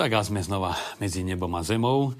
Tak 0.00 0.16
a 0.16 0.24
sme 0.24 0.40
znova 0.40 0.72
medzi 0.96 1.20
nebom 1.20 1.52
a 1.52 1.60
zemou. 1.60 2.08
E, 2.08 2.12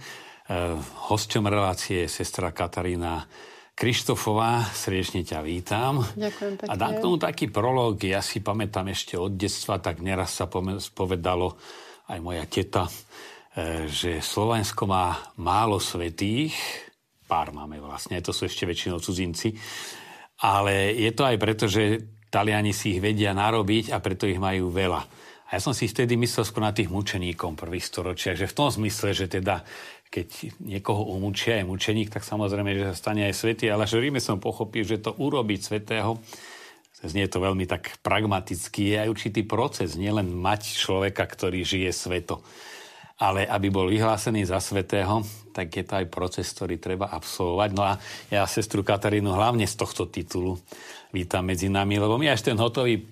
hosťom 1.08 1.48
relácie 1.48 2.04
je 2.04 2.12
sestra 2.12 2.52
Katarína 2.52 3.24
Krištofová. 3.72 4.68
Srdečne 4.68 5.24
ťa 5.24 5.40
vítam. 5.40 6.04
Ďakujem 6.12 6.60
pekne. 6.60 6.68
A 6.68 6.76
dám 6.76 7.00
k 7.00 7.04
tomu 7.08 7.16
taký 7.16 7.48
prolog. 7.48 7.96
Ja 8.04 8.20
si 8.20 8.44
pamätám 8.44 8.92
ešte 8.92 9.16
od 9.16 9.32
detstva, 9.32 9.80
tak 9.80 10.04
neraz 10.04 10.36
sa 10.36 10.44
povedalo 10.92 11.56
aj 12.12 12.20
moja 12.20 12.44
teta, 12.44 12.84
e, 12.84 13.88
že 13.88 14.20
Slovensko 14.20 14.84
má 14.84 15.16
málo 15.40 15.80
svetých. 15.80 16.52
Pár 17.24 17.56
máme 17.56 17.80
vlastne, 17.80 18.20
to 18.20 18.36
sú 18.36 18.44
ešte 18.44 18.68
väčšinou 18.68 19.00
cudzinci. 19.00 19.56
Ale 20.44 20.92
je 21.00 21.16
to 21.16 21.24
aj 21.24 21.36
preto, 21.40 21.64
že 21.64 21.96
Taliani 22.28 22.76
si 22.76 22.92
ich 22.92 23.00
vedia 23.00 23.32
narobiť 23.32 23.88
a 23.88 24.04
preto 24.04 24.28
ich 24.28 24.36
majú 24.36 24.68
veľa. 24.68 25.19
A 25.50 25.58
ja 25.58 25.60
som 25.60 25.74
si 25.74 25.90
vtedy 25.90 26.14
myslel 26.14 26.46
skôr 26.46 26.62
na 26.62 26.70
tých 26.70 26.86
mučeníkov 26.86 27.58
prvých 27.58 27.82
storočiach, 27.90 28.38
že 28.38 28.46
v 28.46 28.54
tom 28.54 28.70
zmysle, 28.70 29.10
že 29.10 29.26
teda 29.26 29.66
keď 30.10 30.58
niekoho 30.62 31.06
umúčia 31.10 31.58
aj 31.58 31.70
mučeník, 31.70 32.10
tak 32.10 32.26
samozrejme, 32.26 32.74
že 32.74 32.84
sa 32.90 32.94
stane 32.94 33.26
aj 33.26 33.34
svetý, 33.34 33.70
ale 33.70 33.86
v 33.86 34.10
Ríme 34.10 34.22
som 34.22 34.42
pochopil, 34.42 34.82
že 34.82 35.02
to 35.02 35.14
urobiť 35.14 35.60
svetého, 35.62 36.18
znie 37.02 37.30
to 37.30 37.38
veľmi 37.38 37.66
tak 37.66 37.98
pragmaticky, 38.02 38.94
je 38.94 38.96
aj 39.06 39.08
určitý 39.10 39.42
proces, 39.46 39.94
nielen 39.94 40.34
mať 40.34 40.74
človeka, 40.74 41.26
ktorý 41.26 41.62
žije 41.62 41.90
sveto, 41.94 42.42
ale 43.22 43.46
aby 43.46 43.70
bol 43.70 43.86
vyhlásený 43.86 44.50
za 44.50 44.58
svetého, 44.58 45.22
tak 45.54 45.70
je 45.70 45.84
to 45.86 46.02
aj 46.02 46.06
proces, 46.10 46.46
ktorý 46.58 46.78
treba 46.82 47.10
absolvovať. 47.10 47.70
No 47.74 47.82
a 47.86 47.98
ja 48.34 48.46
sestru 48.50 48.82
Katarínu 48.82 49.30
hlavne 49.30 49.66
z 49.66 49.74
tohto 49.78 50.10
titulu 50.10 50.58
vítam 51.14 51.46
medzi 51.46 51.70
nami, 51.70 51.98
lebo 51.98 52.18
my 52.18 52.34
až 52.34 52.50
ten 52.50 52.58
hotový 52.58 53.02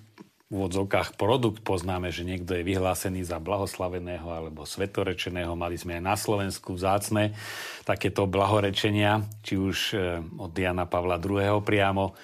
úvodzovkách 0.49 1.13
produkt 1.13 1.61
poznáme, 1.61 2.09
že 2.09 2.25
niekto 2.25 2.57
je 2.57 2.65
vyhlásený 2.65 3.21
za 3.21 3.37
blahoslaveného 3.37 4.25
alebo 4.25 4.65
svetorečeného. 4.65 5.53
Mali 5.53 5.77
sme 5.77 6.01
aj 6.01 6.03
na 6.03 6.15
Slovensku 6.17 6.73
vzácne 6.73 7.37
takéto 7.85 8.25
blahorečenia, 8.25 9.29
či 9.45 9.61
už 9.61 9.77
e, 9.93 9.97
od 10.41 10.49
Diana 10.49 10.89
Pavla 10.89 11.21
II. 11.21 11.61
priamo, 11.61 12.17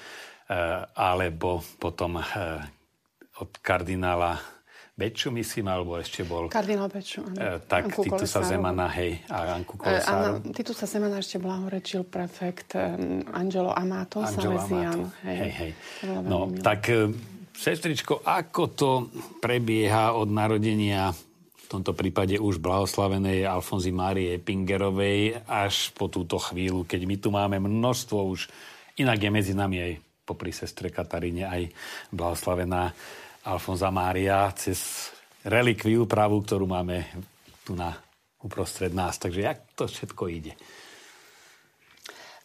e, 0.50 0.60
alebo 0.98 1.62
potom 1.78 2.18
e, 2.18 2.24
od 3.38 3.62
kardinála 3.62 4.42
Beču, 4.96 5.28
myslím, 5.30 5.68
alebo 5.68 6.00
ešte 6.00 6.24
bol... 6.24 6.48
Kardinál 6.48 6.88
Beču, 6.88 7.20
áno. 7.20 7.60
Tak 7.68 7.92
Anku 7.92 8.08
Titusa 8.08 8.42
Zemana, 8.48 8.88
hej, 8.96 9.22
a 9.28 9.60
Anku 9.60 9.76
Kolesáru. 9.76 10.40
Áno, 10.40 10.56
Titusa 10.56 10.88
Zemana 10.88 11.20
ešte 11.20 11.36
blahorečil 11.36 12.08
prefekt 12.08 12.80
Angelo 13.36 13.76
Amato, 13.76 14.24
Angelo. 14.24 14.56
Amato. 14.56 15.12
Hej, 15.28 15.36
hej. 15.36 15.52
hej. 15.52 15.72
No, 16.24 16.48
tak 16.64 16.88
Sestričko, 17.56 18.22
ako 18.22 18.64
to 18.76 18.90
prebieha 19.40 20.14
od 20.14 20.30
narodenia 20.30 21.10
v 21.66 21.66
tomto 21.72 21.98
prípade 21.98 22.38
už 22.38 22.62
blahoslavenej 22.62 23.42
Alfonzy 23.50 23.90
Márie 23.90 24.38
Pingerovej 24.38 25.42
až 25.50 25.90
po 25.98 26.06
túto 26.06 26.38
chvíľu, 26.38 26.86
keď 26.86 27.02
my 27.10 27.16
tu 27.18 27.34
máme 27.34 27.58
množstvo 27.58 28.20
už, 28.22 28.46
inak 29.02 29.18
je 29.18 29.32
medzi 29.34 29.54
nami 29.58 29.78
aj 29.82 29.94
popri 30.30 30.54
sestre 30.54 30.94
Kataríne 30.94 31.50
aj 31.50 31.74
blahoslavená 32.14 32.94
Alfonza 33.50 33.90
Mária 33.90 34.46
cez 34.54 35.10
relikviu 35.42 36.06
pravú, 36.06 36.46
ktorú 36.46 36.70
máme 36.70 37.10
tu 37.66 37.74
na 37.74 37.98
uprostred 38.46 38.94
nás. 38.94 39.18
Takže 39.18 39.42
jak 39.42 39.60
to 39.74 39.90
všetko 39.90 40.24
ide? 40.30 40.54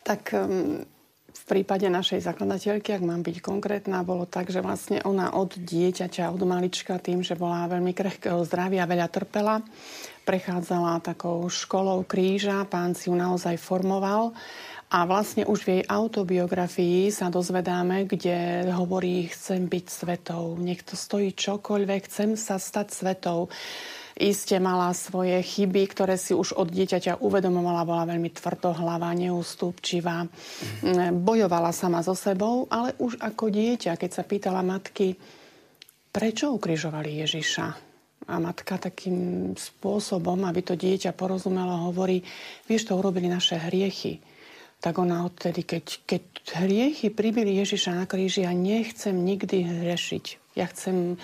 Tak 0.01 0.33
um 0.33 1.00
v 1.31 1.43
prípade 1.47 1.87
našej 1.87 2.27
zakladateľky, 2.27 2.95
ak 2.95 3.07
mám 3.07 3.23
byť 3.23 3.37
konkrétna, 3.39 4.03
bolo 4.03 4.27
tak, 4.27 4.51
že 4.51 4.63
vlastne 4.63 4.99
ona 5.07 5.33
od 5.35 5.55
dieťaťa, 5.55 6.31
od 6.31 6.43
malička 6.43 6.99
tým, 6.99 7.23
že 7.23 7.39
bola 7.39 7.71
veľmi 7.71 7.95
krehkého 7.95 8.43
zdravia, 8.43 8.91
veľa 8.91 9.09
trpela, 9.09 9.63
prechádzala 10.27 11.03
takou 11.03 11.47
školou 11.47 12.03
kríža, 12.07 12.67
pán 12.67 12.95
si 12.99 13.11
ju 13.11 13.15
naozaj 13.15 13.59
formoval 13.59 14.35
a 14.91 15.07
vlastne 15.07 15.47
už 15.47 15.63
v 15.63 15.71
jej 15.71 15.83
autobiografii 15.87 17.15
sa 17.15 17.31
dozvedáme, 17.31 18.11
kde 18.11 18.67
hovorí, 18.75 19.31
chcem 19.31 19.71
byť 19.71 19.87
svetou, 19.87 20.59
nech 20.59 20.83
to 20.83 20.99
stojí 20.99 21.31
čokoľvek, 21.31 22.11
chcem 22.11 22.35
sa 22.35 22.59
stať 22.59 22.91
svetou. 22.91 23.47
Iste 24.21 24.61
mala 24.61 24.93
svoje 24.93 25.41
chyby, 25.41 25.89
ktoré 25.97 26.21
si 26.21 26.37
už 26.37 26.53
od 26.53 26.69
dieťaťa 26.69 27.25
uvedomovala, 27.25 27.89
bola 27.89 28.05
veľmi 28.05 28.29
tvrdohlava, 28.37 29.17
neústupčivá. 29.17 30.29
Mm, 30.85 31.25
bojovala 31.25 31.73
sama 31.73 32.05
so 32.05 32.13
sebou, 32.13 32.69
ale 32.69 32.93
už 33.01 33.17
ako 33.17 33.49
dieťa, 33.49 33.97
keď 33.97 34.11
sa 34.13 34.29
pýtala 34.29 34.61
matky, 34.61 35.17
prečo 36.13 36.53
ukrižovali 36.53 37.25
Ježiša? 37.25 37.67
A 38.29 38.37
matka 38.37 38.77
takým 38.77 39.51
spôsobom, 39.57 40.45
aby 40.45 40.61
to 40.69 40.77
dieťa 40.77 41.17
porozumelo, 41.17 41.89
hovorí, 41.89 42.21
vieš, 42.69 42.93
to 42.93 43.01
urobili 43.01 43.25
naše 43.25 43.57
hriechy. 43.57 44.21
Tak 44.85 45.01
ona 45.01 45.25
odtedy, 45.25 45.65
keď, 45.65 45.85
keď 46.05 46.23
hriechy 46.61 47.09
pribili 47.09 47.57
Ježiša 47.57 47.97
na 47.97 48.05
kríži, 48.05 48.45
ja 48.45 48.53
nechcem 48.53 49.17
nikdy 49.17 49.65
hrešiť. 49.65 50.41
Ja 50.61 50.69
chcem 50.69 51.17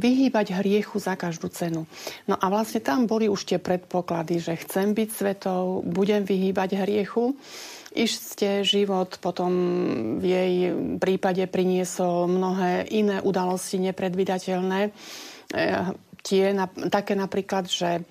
vyhýbať 0.00 0.60
hriechu 0.60 1.00
za 1.00 1.16
každú 1.16 1.48
cenu. 1.48 1.86
No 2.28 2.34
a 2.36 2.46
vlastne 2.52 2.84
tam 2.84 3.06
boli 3.08 3.30
už 3.30 3.48
tie 3.48 3.58
predpoklady, 3.62 4.42
že 4.42 4.60
chcem 4.60 4.92
byť 4.92 5.08
svetou, 5.08 5.80
budem 5.86 6.26
vyhýbať 6.26 6.84
hriechu. 6.84 7.38
Ište 7.94 8.66
život 8.66 9.22
potom 9.22 9.52
v 10.18 10.24
jej 10.26 10.54
prípade 10.98 11.46
priniesol 11.46 12.26
mnohé 12.26 12.90
iné 12.90 13.22
udalosti 13.22 13.78
nepredvydateľné 13.78 14.90
tie, 16.24 16.56
na, 16.56 16.64
také 16.88 17.12
napríklad, 17.12 17.68
že 17.68 18.00
e, 18.00 18.02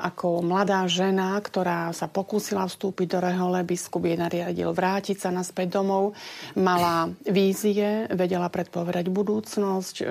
ako 0.00 0.40
mladá 0.40 0.88
žena, 0.88 1.36
ktorá 1.36 1.92
sa 1.92 2.08
pokúsila 2.08 2.64
vstúpiť 2.64 3.06
do 3.12 3.18
rehole, 3.20 3.60
biskup 3.68 4.08
jej 4.08 4.16
nariadil 4.16 4.72
vrátiť 4.72 5.20
sa 5.20 5.28
naspäť 5.28 5.76
domov, 5.76 6.16
mala 6.56 7.12
vízie, 7.28 8.08
vedela 8.08 8.48
predpovedať 8.48 9.12
budúcnosť, 9.12 9.94
e, 10.00 10.04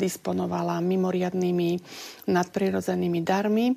disponovala 0.00 0.80
mimoriadnými 0.80 1.70
nadprirodzenými 2.32 3.20
darmi 3.20 3.76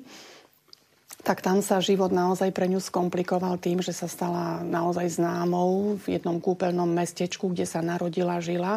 tak 1.24 1.40
tam 1.40 1.64
sa 1.64 1.80
život 1.80 2.12
naozaj 2.12 2.52
pre 2.52 2.68
ňu 2.68 2.84
skomplikoval 2.84 3.56
tým, 3.56 3.80
že 3.80 3.96
sa 3.96 4.04
stala 4.04 4.60
naozaj 4.60 5.16
známou 5.16 5.96
v 5.96 6.20
jednom 6.20 6.36
kúpeľnom 6.36 6.84
mestečku, 6.84 7.48
kde 7.48 7.64
sa 7.64 7.80
narodila, 7.80 8.44
žila 8.44 8.76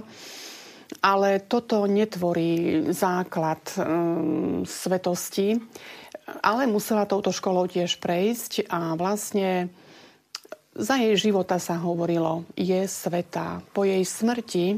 ale 1.04 1.44
toto 1.44 1.84
netvorí 1.86 2.84
základ 2.96 3.62
um, 3.76 4.64
svetosti, 4.64 5.60
ale 6.44 6.68
musela 6.68 7.08
touto 7.08 7.32
školou 7.32 7.68
tiež 7.68 8.00
prejsť 8.00 8.68
a 8.72 8.96
vlastne 8.96 9.72
za 10.78 10.96
jej 11.02 11.18
života 11.18 11.58
sa 11.58 11.76
hovorilo, 11.82 12.46
je 12.54 12.86
sveta. 12.86 13.66
Po 13.74 13.82
jej 13.82 14.06
smrti, 14.06 14.78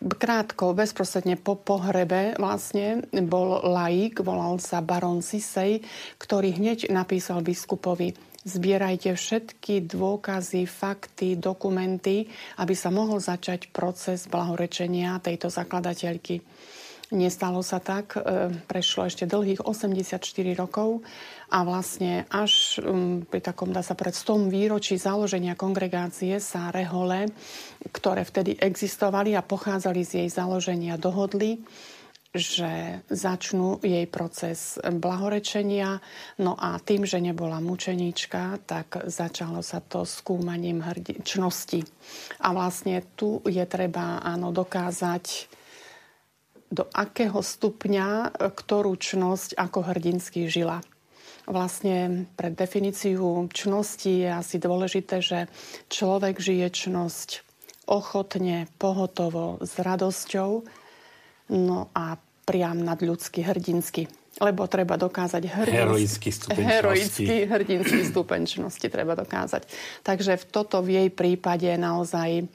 krátko, 0.00 0.72
bezprostredne 0.72 1.36
po 1.36 1.54
pohrebe 1.54 2.32
vlastne 2.40 3.04
bol 3.12 3.60
laik, 3.60 4.24
volal 4.24 4.56
sa 4.56 4.80
baron 4.80 5.20
Sisej, 5.20 5.84
ktorý 6.16 6.56
hneď 6.56 6.88
napísal 6.88 7.44
biskupovi 7.44 8.31
Zbierajte 8.42 9.14
všetky 9.14 9.86
dôkazy, 9.86 10.66
fakty, 10.66 11.38
dokumenty, 11.38 12.26
aby 12.58 12.74
sa 12.74 12.90
mohol 12.90 13.22
začať 13.22 13.70
proces 13.70 14.26
blahorečenia 14.26 15.22
tejto 15.22 15.46
zakladateľky. 15.46 16.42
Nestalo 17.12 17.60
sa 17.60 17.78
tak, 17.78 18.18
e, 18.18 18.50
prešlo 18.66 19.06
ešte 19.06 19.28
dlhých 19.28 19.62
84 19.62 20.56
rokov 20.58 21.04
a 21.52 21.60
vlastne 21.62 22.24
až 22.32 22.80
pri 23.28 23.40
takom, 23.44 23.68
dá 23.70 23.84
sa 23.84 23.92
pred 23.92 24.16
100 24.16 24.48
výročí 24.48 24.96
založenia 24.96 25.52
kongregácie 25.52 26.40
sa 26.40 26.72
rehole, 26.72 27.28
ktoré 27.92 28.24
vtedy 28.24 28.56
existovali 28.56 29.36
a 29.36 29.44
pochádzali 29.44 30.00
z 30.02 30.24
jej 30.24 30.28
založenia, 30.32 30.96
dohodli, 30.96 31.60
že 32.32 33.04
začnú 33.12 33.76
jej 33.84 34.08
proces 34.08 34.80
blahorečenia. 34.80 36.00
No 36.40 36.56
a 36.56 36.80
tým, 36.80 37.04
že 37.04 37.20
nebola 37.20 37.60
mučeníčka, 37.60 38.64
tak 38.64 39.04
začalo 39.04 39.60
sa 39.60 39.84
to 39.84 40.08
skúmaním 40.08 40.80
hrdičnosti. 40.80 41.84
A 42.40 42.56
vlastne 42.56 43.04
tu 43.20 43.44
je 43.44 43.60
treba 43.68 44.24
áno, 44.24 44.48
dokázať 44.48 45.52
do 46.72 46.88
akého 46.88 47.44
stupňa 47.44 48.32
ktorú 48.32 48.96
čnosť 48.96 49.60
ako 49.60 49.92
hrdinsky 49.92 50.48
žila. 50.48 50.80
Vlastne 51.44 52.24
pre 52.32 52.48
definíciu 52.48 53.44
čnosti 53.52 54.24
je 54.24 54.30
asi 54.32 54.56
dôležité, 54.56 55.20
že 55.20 55.52
človek 55.92 56.40
žije 56.40 56.88
čnosť 56.88 57.28
ochotne, 57.84 58.72
pohotovo, 58.80 59.60
s 59.60 59.74
radosťou, 59.76 60.64
No 61.50 61.90
a 61.96 62.20
priam 62.44 62.82
ľudský 63.02 63.42
hrdinsky. 63.46 64.10
Lebo 64.40 64.64
treba 64.64 64.96
dokázať 64.96 65.42
hrdinský, 65.44 65.76
heroický 65.76 66.28
stupeň 66.32 66.64
heroický 66.64 67.36
hrdinský 67.44 68.00
stupeň 68.10 68.40
treba 68.88 69.12
dokázať. 69.12 69.68
Takže 70.00 70.40
v 70.40 70.44
toto 70.48 70.80
v 70.80 71.04
jej 71.04 71.08
prípade 71.12 71.68
naozaj 71.76 72.48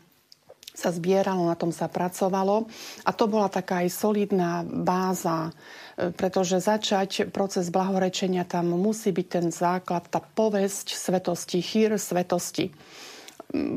sa 0.77 0.93
zbieralo, 0.93 1.49
na 1.49 1.57
tom 1.57 1.73
sa 1.73 1.89
pracovalo 1.89 2.69
a 3.01 3.09
to 3.09 3.25
bola 3.25 3.49
taká 3.49 3.81
aj 3.81 3.89
solidná 3.89 4.61
báza, 4.61 5.49
e, 5.97 6.13
pretože 6.13 6.61
začať 6.61 7.33
proces 7.33 7.73
blahorečenia 7.73 8.45
tam 8.45 8.77
musí 8.77 9.09
byť 9.09 9.27
ten 9.29 9.47
základ, 9.49 10.05
tá 10.05 10.21
povesť 10.21 10.93
svetosti, 10.93 11.65
chýr 11.65 11.97
svetosti. 11.97 12.69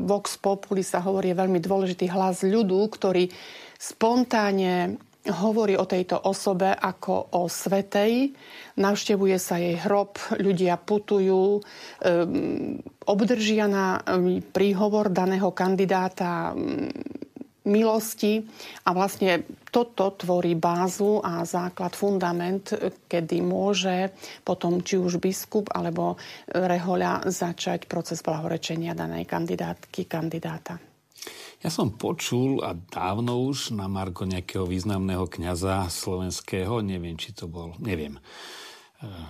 Vox 0.05 0.37
Populi 0.37 0.85
sa 0.85 1.01
hovorí 1.01 1.33
veľmi 1.33 1.57
dôležitý 1.57 2.11
hlas 2.13 2.45
ľudu, 2.45 2.77
ktorý 2.91 3.33
spontánne 3.81 5.01
hovorí 5.29 5.77
o 5.77 5.85
tejto 5.85 6.17
osobe 6.17 6.73
ako 6.73 7.37
o 7.37 7.45
svetej, 7.45 8.33
navštevuje 8.77 9.37
sa 9.37 9.61
jej 9.61 9.77
hrob, 9.77 10.17
ľudia 10.37 10.81
putujú, 10.81 11.61
um, 11.61 11.61
obdržia 13.05 13.69
na 13.69 14.01
um, 14.01 14.41
príhovor 14.41 15.13
daného 15.13 15.53
kandidáta 15.53 16.53
um, 16.57 16.89
milosti 17.61 18.41
a 18.85 18.89
vlastne 18.89 19.45
toto 19.69 20.17
tvorí 20.17 20.57
bázu 20.57 21.21
a 21.21 21.45
základ, 21.45 21.93
fundament, 21.93 22.73
kedy 23.05 23.37
môže 23.45 24.09
potom 24.41 24.81
či 24.81 24.97
už 24.97 25.21
biskup 25.21 25.69
alebo 25.69 26.17
rehoľa 26.49 27.29
začať 27.29 27.85
proces 27.85 28.25
blahorečenia 28.25 28.97
danej 28.97 29.29
kandidátky, 29.29 30.09
kandidáta. 30.09 30.90
Ja 31.61 31.69
som 31.69 31.93
počul 31.93 32.65
a 32.65 32.73
dávno 32.73 33.45
už 33.45 33.77
na 33.77 33.85
Marko 33.85 34.25
nejakého 34.25 34.65
významného 34.65 35.29
kňaza 35.29 35.85
slovenského, 35.93 36.81
neviem, 36.81 37.13
či 37.21 37.37
to 37.37 37.45
bol, 37.45 37.77
neviem, 37.77 38.17
uh, 38.17 39.29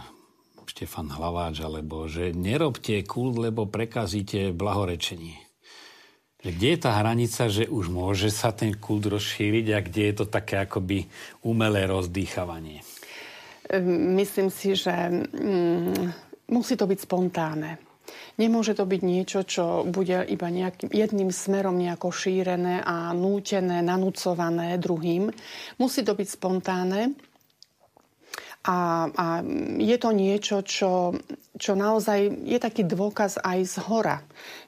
Štefan 0.64 1.12
Hlaváč, 1.12 1.60
alebo 1.60 2.08
že 2.08 2.32
nerobte 2.32 3.04
kult, 3.04 3.36
lebo 3.36 3.68
prekazíte 3.68 4.56
blahorečení. 4.56 5.36
Kde 6.40 6.68
je 6.74 6.80
tá 6.80 6.96
hranica, 7.04 7.52
že 7.52 7.68
už 7.68 7.92
môže 7.92 8.32
sa 8.32 8.56
ten 8.56 8.80
kult 8.80 9.12
rozšíriť 9.12 9.66
a 9.76 9.80
kde 9.84 10.02
je 10.10 10.14
to 10.16 10.26
také 10.26 10.64
akoby 10.64 11.12
umelé 11.44 11.84
rozdýchavanie? 11.86 12.80
Myslím 14.16 14.48
si, 14.48 14.74
že 14.74 14.90
mm, 14.90 16.48
musí 16.48 16.80
to 16.80 16.88
byť 16.88 17.00
spontánne. 17.04 17.91
Nemôže 18.38 18.74
to 18.74 18.88
byť 18.88 19.02
niečo, 19.04 19.40
čo 19.44 19.84
bude 19.86 20.24
iba 20.28 20.48
nejakým, 20.48 20.90
jedným 20.92 21.30
smerom 21.30 21.78
nejako 21.78 22.10
šírené 22.10 22.82
a 22.82 23.12
nútené, 23.12 23.84
nanúcované 23.84 24.80
druhým. 24.80 25.30
Musí 25.78 26.02
to 26.02 26.16
byť 26.16 26.28
spontánne. 26.28 27.14
A, 28.62 29.10
a 29.10 29.26
je 29.82 29.98
to 29.98 30.14
niečo, 30.14 30.62
čo, 30.62 31.18
čo 31.58 31.74
naozaj 31.74 32.46
je 32.46 32.62
taký 32.62 32.86
dôkaz 32.86 33.42
aj 33.42 33.60
z 33.66 33.76
hora 33.90 34.22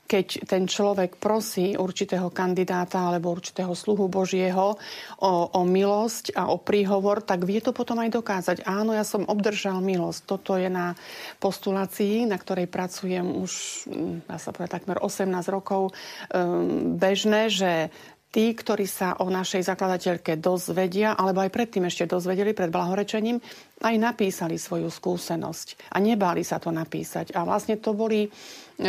keď 0.04 0.46
ten 0.46 0.68
človek 0.68 1.16
prosí 1.18 1.80
určitého 1.80 2.30
kandidáta 2.30 3.10
alebo 3.10 3.32
určitého 3.32 3.72
sluhu 3.72 4.12
Božieho 4.12 4.76
o, 5.24 5.34
o 5.50 5.62
milosť 5.64 6.36
a 6.36 6.52
o 6.52 6.60
príhovor, 6.60 7.24
tak 7.24 7.48
vie 7.48 7.64
to 7.64 7.72
potom 7.72 7.98
aj 8.04 8.12
dokázať. 8.12 8.58
Áno, 8.68 8.92
ja 8.92 9.08
som 9.08 9.24
obdržal 9.26 9.80
milosť. 9.80 10.20
Toto 10.28 10.60
je 10.60 10.68
na 10.68 10.94
postulácii, 11.40 12.28
na 12.28 12.36
ktorej 12.36 12.68
pracujem 12.68 13.26
už, 13.26 13.52
hm, 13.90 14.28
dá 14.28 14.38
sa 14.38 14.52
povedať, 14.52 14.84
takmer 14.84 15.00
18 15.00 15.30
rokov 15.50 15.92
um, 15.92 17.00
bežné, 17.00 17.48
že 17.48 17.90
tí, 18.34 18.58
ktorí 18.58 18.90
sa 18.90 19.14
o 19.22 19.30
našej 19.30 19.62
zakladateľke 19.70 20.42
dozvedia, 20.42 21.14
alebo 21.14 21.46
aj 21.46 21.54
predtým 21.54 21.86
ešte 21.86 22.10
dozvedeli 22.10 22.58
pred 22.58 22.74
blahorečením, 22.74 23.38
aj 23.86 23.96
napísali 24.02 24.58
svoju 24.58 24.90
skúsenosť. 24.90 25.94
A 25.94 26.02
nebáli 26.02 26.42
sa 26.42 26.58
to 26.58 26.74
napísať. 26.74 27.38
A 27.38 27.46
vlastne 27.46 27.78
to 27.78 27.94
boli 27.94 28.26
e, 28.26 28.30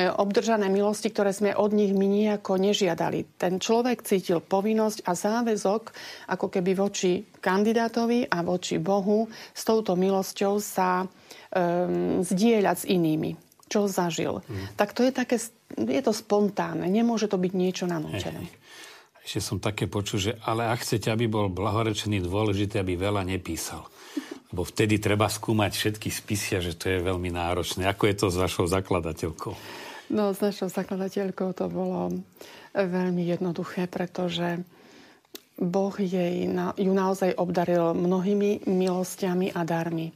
obdržané 0.09 0.73
milosti, 0.73 1.13
ktoré 1.13 1.37
sme 1.37 1.53
od 1.53 1.77
nich 1.77 1.93
my 1.93 2.09
nejako 2.09 2.57
nežiadali. 2.57 3.37
Ten 3.37 3.61
človek 3.61 4.01
cítil 4.01 4.41
povinnosť 4.41 5.05
a 5.05 5.13
záväzok, 5.13 5.83
ako 6.33 6.47
keby 6.49 6.73
voči 6.73 7.21
kandidátovi 7.37 8.25
a 8.25 8.41
voči 8.41 8.81
Bohu 8.81 9.29
s 9.29 9.61
touto 9.61 9.93
milosťou 9.93 10.57
sa 10.57 11.05
um, 11.05 12.25
zdieľať 12.25 12.77
s 12.81 12.89
inými 12.89 13.33
čo 13.65 13.91
zažil. 13.91 14.45
Mm. 14.45 14.77
Tak 14.79 14.95
to 14.95 15.03
je 15.03 15.11
také, 15.11 15.41
je 15.75 16.03
to 16.05 16.13
spontánne, 16.15 16.87
nemôže 16.87 17.27
to 17.27 17.41
byť 17.41 17.53
niečo 17.59 17.91
nanúčené. 17.91 18.47
Hey. 18.47 18.63
Ešte 19.25 19.41
som 19.41 19.57
také 19.57 19.89
počul, 19.89 20.21
že 20.21 20.33
ale 20.45 20.69
ak 20.69 20.85
chcete, 20.85 21.09
aby 21.09 21.25
bol 21.25 21.49
blahorečený, 21.49 22.21
dôležité, 22.29 22.85
aby 22.85 23.01
veľa 23.01 23.25
nepísal. 23.25 23.89
Lebo 24.53 24.69
vtedy 24.69 25.01
treba 25.01 25.33
skúmať 25.33 25.73
všetky 25.73 26.13
spisy 26.13 26.61
a 26.61 26.61
že 26.61 26.77
to 26.77 26.93
je 26.93 27.01
veľmi 27.01 27.33
náročné. 27.33 27.89
Ako 27.89 28.05
je 28.05 28.15
to 28.21 28.27
s 28.29 28.37
vašou 28.37 28.69
zakladateľkou? 28.69 29.57
No, 30.13 30.37
s 30.37 30.45
našou 30.45 30.69
zakladateľkou 30.69 31.57
to 31.57 31.73
bolo 31.73 32.13
veľmi 32.77 33.25
jednoduché, 33.25 33.89
pretože 33.89 34.61
Boh 35.57 35.95
jej, 35.97 36.45
ju 36.77 36.93
naozaj 36.93 37.33
obdaril 37.41 37.97
mnohými 37.97 38.69
milostiami 38.69 39.57
a 39.57 39.65
darmi, 39.65 40.13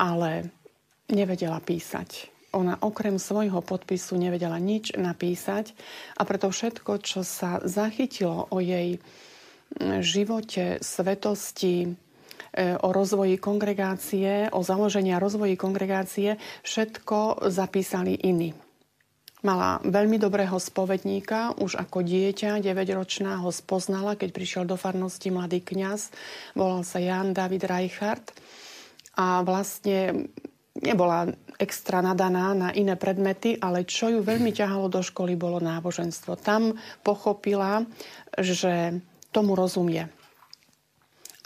ale 0.00 0.48
nevedela 1.12 1.60
písať 1.60 2.37
ona 2.52 2.80
okrem 2.80 3.20
svojho 3.20 3.60
podpisu 3.60 4.16
nevedela 4.16 4.56
nič 4.56 4.96
napísať 4.96 5.76
a 6.16 6.24
preto 6.24 6.48
všetko, 6.48 6.92
čo 7.04 7.20
sa 7.20 7.60
zachytilo 7.60 8.48
o 8.48 8.58
jej 8.58 8.96
mm, 8.96 10.00
živote, 10.00 10.80
svetosti, 10.80 11.76
e, 11.84 11.88
o 12.80 12.88
rozvoji 12.88 13.36
kongregácie, 13.36 14.48
o 14.48 14.64
založení 14.64 15.12
a 15.12 15.20
rozvoji 15.20 15.60
kongregácie, 15.60 16.40
všetko 16.64 17.48
zapísali 17.52 18.16
iní. 18.16 18.56
Mala 19.38 19.78
veľmi 19.86 20.18
dobrého 20.18 20.58
spovedníka, 20.58 21.54
už 21.62 21.78
ako 21.78 22.02
dieťa, 22.02 22.58
9-ročná 22.58 23.38
ho 23.38 23.54
spoznala, 23.54 24.18
keď 24.18 24.34
prišiel 24.34 24.64
do 24.66 24.74
farnosti 24.74 25.30
mladý 25.30 25.62
kňaz, 25.62 26.10
volal 26.58 26.82
sa 26.82 26.98
Jan 26.98 27.30
David 27.30 27.62
Reichardt 27.62 28.34
a 29.14 29.46
vlastne 29.46 30.26
nebola 30.74 31.30
extra 31.58 31.98
nadaná 31.98 32.54
na 32.54 32.68
iné 32.70 32.94
predmety, 32.94 33.58
ale 33.58 33.82
čo 33.82 34.08
ju 34.08 34.22
veľmi 34.22 34.54
ťahalo 34.54 34.86
do 34.86 35.02
školy, 35.02 35.34
bolo 35.34 35.58
náboženstvo. 35.58 36.38
Tam 36.38 36.78
pochopila, 37.02 37.82
že 38.38 39.02
tomu 39.34 39.58
rozumie. 39.58 40.06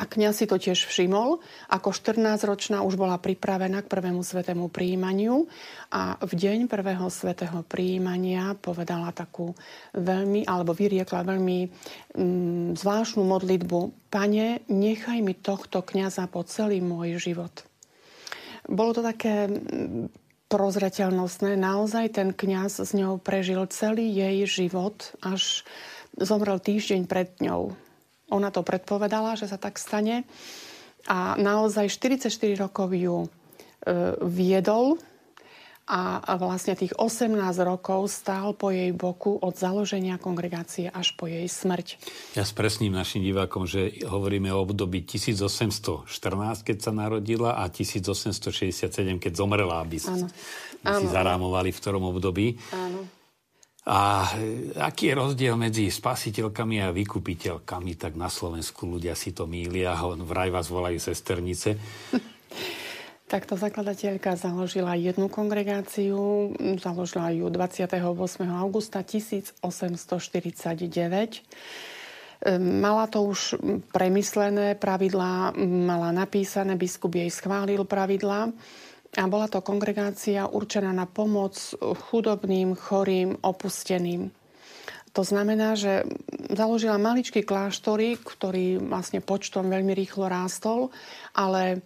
A 0.01 0.09
kniaz 0.09 0.43
si 0.43 0.51
to 0.51 0.59
tiež 0.59 0.89
všimol. 0.89 1.39
Ako 1.71 1.95
14-ročná 1.95 2.83
už 2.83 2.99
bola 2.99 3.23
pripravená 3.23 3.87
k 3.87 3.91
prvému 3.93 4.27
svetému 4.27 4.67
príjmaniu 4.67 5.47
a 5.95 6.19
v 6.19 6.33
deň 6.33 6.67
prvého 6.67 7.07
svetého 7.07 7.63
príjmania 7.63 8.59
povedala 8.59 9.15
takú 9.15 9.55
veľmi, 9.95 10.43
alebo 10.43 10.75
vyriekla 10.75 11.23
veľmi 11.23 11.59
mm, 12.19 12.83
zvláštnu 12.83 13.23
modlitbu. 13.23 14.11
Pane, 14.11 14.67
nechaj 14.67 15.23
mi 15.23 15.39
tohto 15.39 15.87
kniaza 15.87 16.27
po 16.27 16.43
celý 16.43 16.83
môj 16.83 17.23
život. 17.23 17.72
Bolo 18.69 18.95
to 18.95 19.03
také 19.03 19.51
mm, 19.51 20.13
prozreteľnostné. 20.53 21.57
Naozaj 21.57 22.21
ten 22.21 22.29
kňaz 22.37 22.85
s 22.85 22.93
ňou 22.93 23.19
prežil 23.19 23.65
celý 23.73 24.13
jej 24.13 24.45
život, 24.45 25.17
až 25.25 25.65
zomrel 26.21 26.61
týždeň 26.61 27.09
pred 27.09 27.33
ňou. 27.41 27.73
Ona 28.33 28.49
to 28.53 28.65
predpovedala, 28.65 29.37
že 29.37 29.49
sa 29.49 29.57
tak 29.57 29.81
stane. 29.81 30.29
A 31.09 31.35
naozaj 31.35 31.91
44 31.91 32.31
rokov 32.61 32.95
ju 32.95 33.27
e, 33.27 33.29
viedol 34.23 35.03
a 35.83 36.39
vlastne 36.39 36.79
tých 36.79 36.95
18 36.95 37.35
rokov 37.67 38.07
stál 38.07 38.55
po 38.55 38.71
jej 38.71 38.95
boku 38.95 39.35
od 39.35 39.59
založenia 39.59 40.15
kongregácie 40.15 40.87
až 40.87 41.19
po 41.19 41.27
jej 41.27 41.45
smrť. 41.51 41.99
Ja 42.39 42.47
spresním 42.47 42.95
našim 42.95 43.21
divákom, 43.21 43.67
že 43.67 44.03
hovoríme 44.07 44.47
o 44.55 44.63
období 44.63 45.03
1814, 45.03 46.07
keď 46.63 46.77
sa 46.79 46.93
narodila 46.95 47.59
a 47.59 47.67
1867, 47.67 48.89
keď 49.19 49.33
zomrela, 49.35 49.83
aby, 49.83 49.99
si, 49.99 50.15
aby 50.87 51.03
si 51.03 51.07
zarámovali 51.11 51.75
v 51.75 51.79
ktorom 51.83 52.05
období. 52.15 52.63
Áno. 52.71 53.03
A 53.83 54.31
aký 54.79 55.11
je 55.11 55.19
rozdiel 55.19 55.59
medzi 55.59 55.91
spasiteľkami 55.91 56.87
a 56.87 56.95
vykupiteľkami? 56.95 57.99
Tak 57.99 58.15
na 58.15 58.31
Slovensku 58.31 58.87
ľudia 58.87 59.19
si 59.19 59.35
to 59.35 59.51
mýlia, 59.51 59.99
vraj 60.23 60.55
vás 60.55 60.71
volajú 60.71 61.03
sesternice. 61.03 61.75
Takto 63.33 63.57
zakladateľka 63.57 64.37
založila 64.37 64.93
jednu 64.93 65.33
kongregáciu, 65.33 66.53
založila 66.77 67.33
ju 67.33 67.49
28. 67.49 67.97
augusta 68.45 69.01
1849. 69.01 69.57
Mala 72.61 73.09
to 73.09 73.25
už 73.25 73.57
premyslené 73.89 74.77
pravidlá, 74.77 75.57
mala 75.65 76.13
napísané, 76.13 76.77
biskup 76.77 77.17
jej 77.17 77.33
schválil 77.33 77.89
pravidlá 77.89 78.53
a 79.17 79.25
bola 79.25 79.49
to 79.49 79.65
kongregácia 79.65 80.45
určená 80.45 80.93
na 80.93 81.09
pomoc 81.09 81.57
chudobným, 81.81 82.77
chorým, 82.77 83.41
opusteným. 83.41 84.29
To 85.17 85.25
znamená, 85.25 85.73
že 85.73 86.05
založila 86.53 87.01
maličký 87.01 87.49
kláštory, 87.49 88.21
ktorý 88.21 88.93
vlastne 88.93 89.25
počtom 89.25 89.73
veľmi 89.73 89.97
rýchlo 89.97 90.29
rástol, 90.29 90.93
ale 91.33 91.81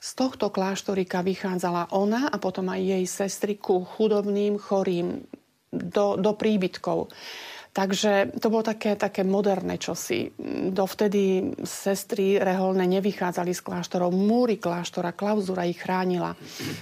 z 0.00 0.10
tohto 0.16 0.48
kláštorika 0.48 1.20
vychádzala 1.20 1.92
ona 1.92 2.32
a 2.32 2.40
potom 2.40 2.72
aj 2.72 2.80
jej 2.80 3.04
sestry 3.04 3.60
ku 3.60 3.84
chudobným, 3.84 4.56
chorým, 4.56 5.28
do, 5.68 6.16
do 6.16 6.32
príbytkov. 6.34 7.12
Takže 7.70 8.34
to 8.42 8.50
bolo 8.50 8.66
také, 8.66 8.98
také 8.98 9.22
moderné 9.22 9.78
čosi. 9.78 10.34
Dovtedy 10.74 11.54
sestry 11.62 12.34
reholné 12.34 12.82
nevychádzali 12.98 13.54
z 13.54 13.62
kláštorov. 13.62 14.10
Múry 14.10 14.58
kláštora, 14.58 15.14
klauzúra 15.14 15.70
ich 15.70 15.78
chránila. 15.78 16.34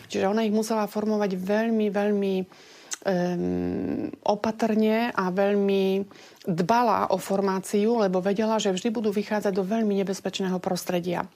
Čiže 0.09 0.25
ona 0.25 0.49
ich 0.49 0.55
musela 0.55 0.89
formovať 0.89 1.37
veľmi, 1.37 1.87
veľmi 1.93 2.35
um, 2.41 4.09
opatrne 4.25 5.13
a 5.13 5.29
veľmi 5.29 6.09
dbala 6.49 7.13
o 7.13 7.21
formáciu, 7.21 8.01
lebo 8.01 8.25
vedela, 8.25 8.57
že 8.57 8.73
vždy 8.73 8.89
budú 8.89 9.13
vychádzať 9.13 9.53
do 9.53 9.69
veľmi 9.69 9.93
nebezpečného 10.01 10.57
prostredia. 10.57 11.29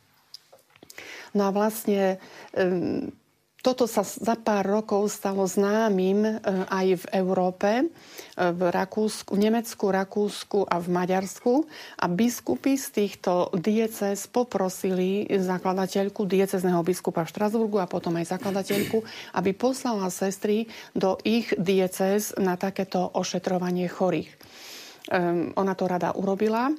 No 1.32 1.48
a 1.48 1.50
vlastne 1.50 2.20
toto 3.62 3.86
sa 3.86 4.02
za 4.02 4.34
pár 4.34 4.66
rokov 4.66 5.06
stalo 5.06 5.46
známym 5.46 6.26
e, 6.26 6.32
aj 6.66 6.86
v 6.98 7.04
Európe, 7.14 7.70
e, 7.70 7.84
v, 8.34 8.60
Rakúsku, 8.66 9.38
v 9.38 9.42
Nemecku, 9.48 9.86
Rakúsku 9.86 10.66
a 10.66 10.82
v 10.82 10.90
Maďarsku. 10.90 11.62
A 12.02 12.10
biskupy 12.10 12.74
z 12.74 12.86
týchto 12.90 13.54
diecez 13.54 14.26
poprosili 14.26 15.30
zakladateľku 15.30 16.26
diecezného 16.26 16.82
biskupa 16.82 17.22
v 17.22 17.30
Štrasburgu 17.30 17.78
a 17.78 17.86
potom 17.86 18.18
aj 18.18 18.34
zakladateľku, 18.34 18.98
aby 19.38 19.50
poslala 19.54 20.10
sestry 20.10 20.66
do 20.98 21.14
ich 21.22 21.54
diecez 21.54 22.34
na 22.42 22.58
takéto 22.58 23.14
ošetrovanie 23.14 23.86
chorých. 23.86 24.34
Ona 25.58 25.74
to 25.74 25.84
rada 25.90 26.14
urobila 26.14 26.70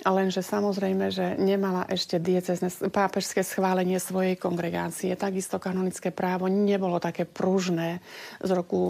Lenže 0.00 0.40
samozrejme, 0.40 1.12
že 1.12 1.36
nemala 1.36 1.84
ešte 1.84 2.16
diecezne 2.16 2.72
pápežské 2.88 3.44
schválenie 3.44 4.00
svojej 4.00 4.32
kongregácie. 4.40 5.12
Takisto 5.12 5.60
kanonické 5.60 6.08
právo 6.08 6.48
nebolo 6.48 6.96
také 6.96 7.28
pružné 7.28 8.00
z 8.40 8.50
roku 8.56 8.80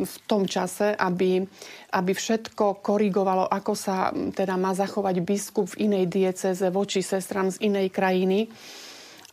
v 0.00 0.14
tom 0.24 0.48
čase, 0.48 0.96
aby, 0.96 1.44
aby 1.92 2.12
všetko 2.16 2.80
korigovalo, 2.80 3.44
ako 3.44 3.72
sa 3.76 4.08
teda 4.12 4.56
má 4.56 4.72
zachovať 4.72 5.20
biskup 5.20 5.76
v 5.76 5.92
inej 5.92 6.04
dieceze 6.08 6.72
voči 6.72 7.04
sestram 7.04 7.52
z 7.52 7.60
inej 7.60 7.92
krajiny. 7.92 8.48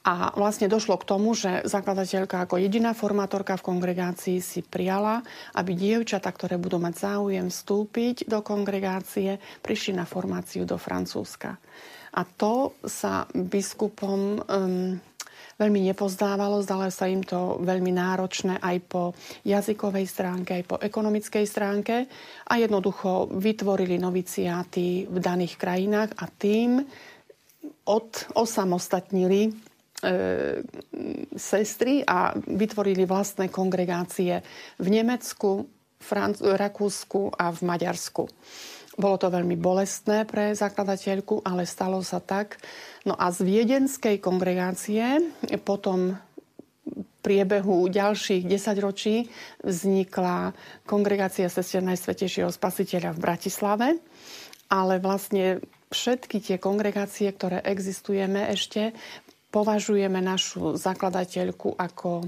A 0.04 0.36
vlastne 0.36 0.68
došlo 0.68 1.00
k 1.00 1.08
tomu, 1.08 1.32
že 1.32 1.64
zakladateľka 1.64 2.44
ako 2.44 2.60
jediná 2.60 2.92
formátorka 2.92 3.56
v 3.56 3.72
kongregácii 3.72 4.44
si 4.44 4.60
prijala, 4.60 5.24
aby 5.56 5.72
dievčata, 5.72 6.28
ktoré 6.28 6.60
budú 6.60 6.76
mať 6.76 7.08
záujem 7.08 7.48
vstúpiť 7.48 8.28
do 8.28 8.44
kongregácie, 8.44 9.40
prišli 9.64 9.96
na 9.96 10.04
formáciu 10.04 10.68
do 10.68 10.76
Francúzska. 10.76 11.56
A 12.14 12.22
to 12.28 12.76
sa 12.84 13.24
biskupom 13.32 14.44
um, 14.44 15.00
veľmi 15.56 15.80
nepozdávalo, 15.88 16.60
zdalo 16.60 16.92
sa 16.92 17.08
im 17.08 17.24
to 17.24 17.64
veľmi 17.64 17.96
náročné 17.96 18.60
aj 18.60 18.78
po 18.84 19.16
jazykovej 19.48 20.04
stránke, 20.04 20.52
aj 20.60 20.64
po 20.68 20.76
ekonomickej 20.84 21.46
stránke 21.48 21.96
a 22.44 22.54
jednoducho 22.60 23.32
vytvorili 23.40 23.96
noviciáty 24.04 25.08
v 25.08 25.18
daných 25.18 25.56
krajinách 25.56 26.12
a 26.20 26.28
tým 26.28 26.84
od, 27.88 28.10
osamostatnili 28.36 29.72
sestry 31.34 32.04
a 32.04 32.36
vytvorili 32.36 33.08
vlastné 33.08 33.48
kongregácie 33.48 34.44
v 34.78 34.88
Nemecku, 34.92 35.66
Franc- 36.04 36.44
Rakúsku 36.44 37.32
a 37.32 37.56
v 37.56 37.60
Maďarsku. 37.64 38.28
Bolo 38.94 39.18
to 39.18 39.34
veľmi 39.34 39.58
bolestné 39.58 40.28
pre 40.30 40.54
zakladateľku, 40.54 41.42
ale 41.42 41.66
stalo 41.66 42.04
sa 42.06 42.22
tak. 42.22 42.62
No 43.10 43.18
a 43.18 43.34
z 43.34 43.42
viedenskej 43.42 44.22
kongregácie 44.22 45.34
potom 45.66 46.14
priebehu 47.24 47.88
ďalších 47.88 48.44
desaťročí 48.46 49.32
vznikla 49.64 50.52
kongregácia 50.84 51.48
sestier 51.48 51.82
Najsvetejšieho 51.82 52.52
spasiteľa 52.52 53.16
v 53.16 53.24
Bratislave. 53.24 53.88
Ale 54.68 55.00
vlastne 55.00 55.64
všetky 55.90 56.44
tie 56.44 56.58
kongregácie, 56.60 57.32
ktoré 57.32 57.64
existujeme 57.64 58.52
ešte, 58.52 58.92
považujeme 59.54 60.18
našu 60.18 60.74
zakladateľku 60.82 61.78
ako 61.78 62.26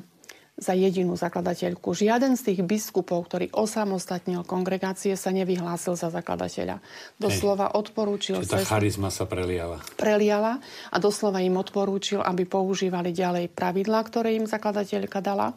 za 0.55 0.71
jedinú 0.71 1.19
zakladateľku. 1.19 1.91
Žiaden 1.91 2.39
z 2.39 2.51
tých 2.51 2.61
biskupov, 2.63 3.27
ktorý 3.27 3.51
osamostatnil 3.51 4.47
kongregácie, 4.47 5.19
sa 5.19 5.35
nevyhlásil 5.35 5.99
za 5.99 6.07
zakladateľa. 6.07 6.79
Doslova 7.19 7.75
odporúčil... 7.75 8.39
Čiže 8.39 8.63
tá 8.63 8.63
charizma 8.63 9.11
sa 9.11 9.27
preliala. 9.27 9.83
Preliala 9.99 10.63
a 10.93 10.95
doslova 10.95 11.43
im 11.43 11.59
odporúčil, 11.59 12.23
aby 12.23 12.47
používali 12.47 13.11
ďalej 13.11 13.51
pravidlá, 13.51 13.99
ktoré 14.07 14.39
im 14.39 14.47
zakladateľka 14.47 15.19
dala. 15.19 15.51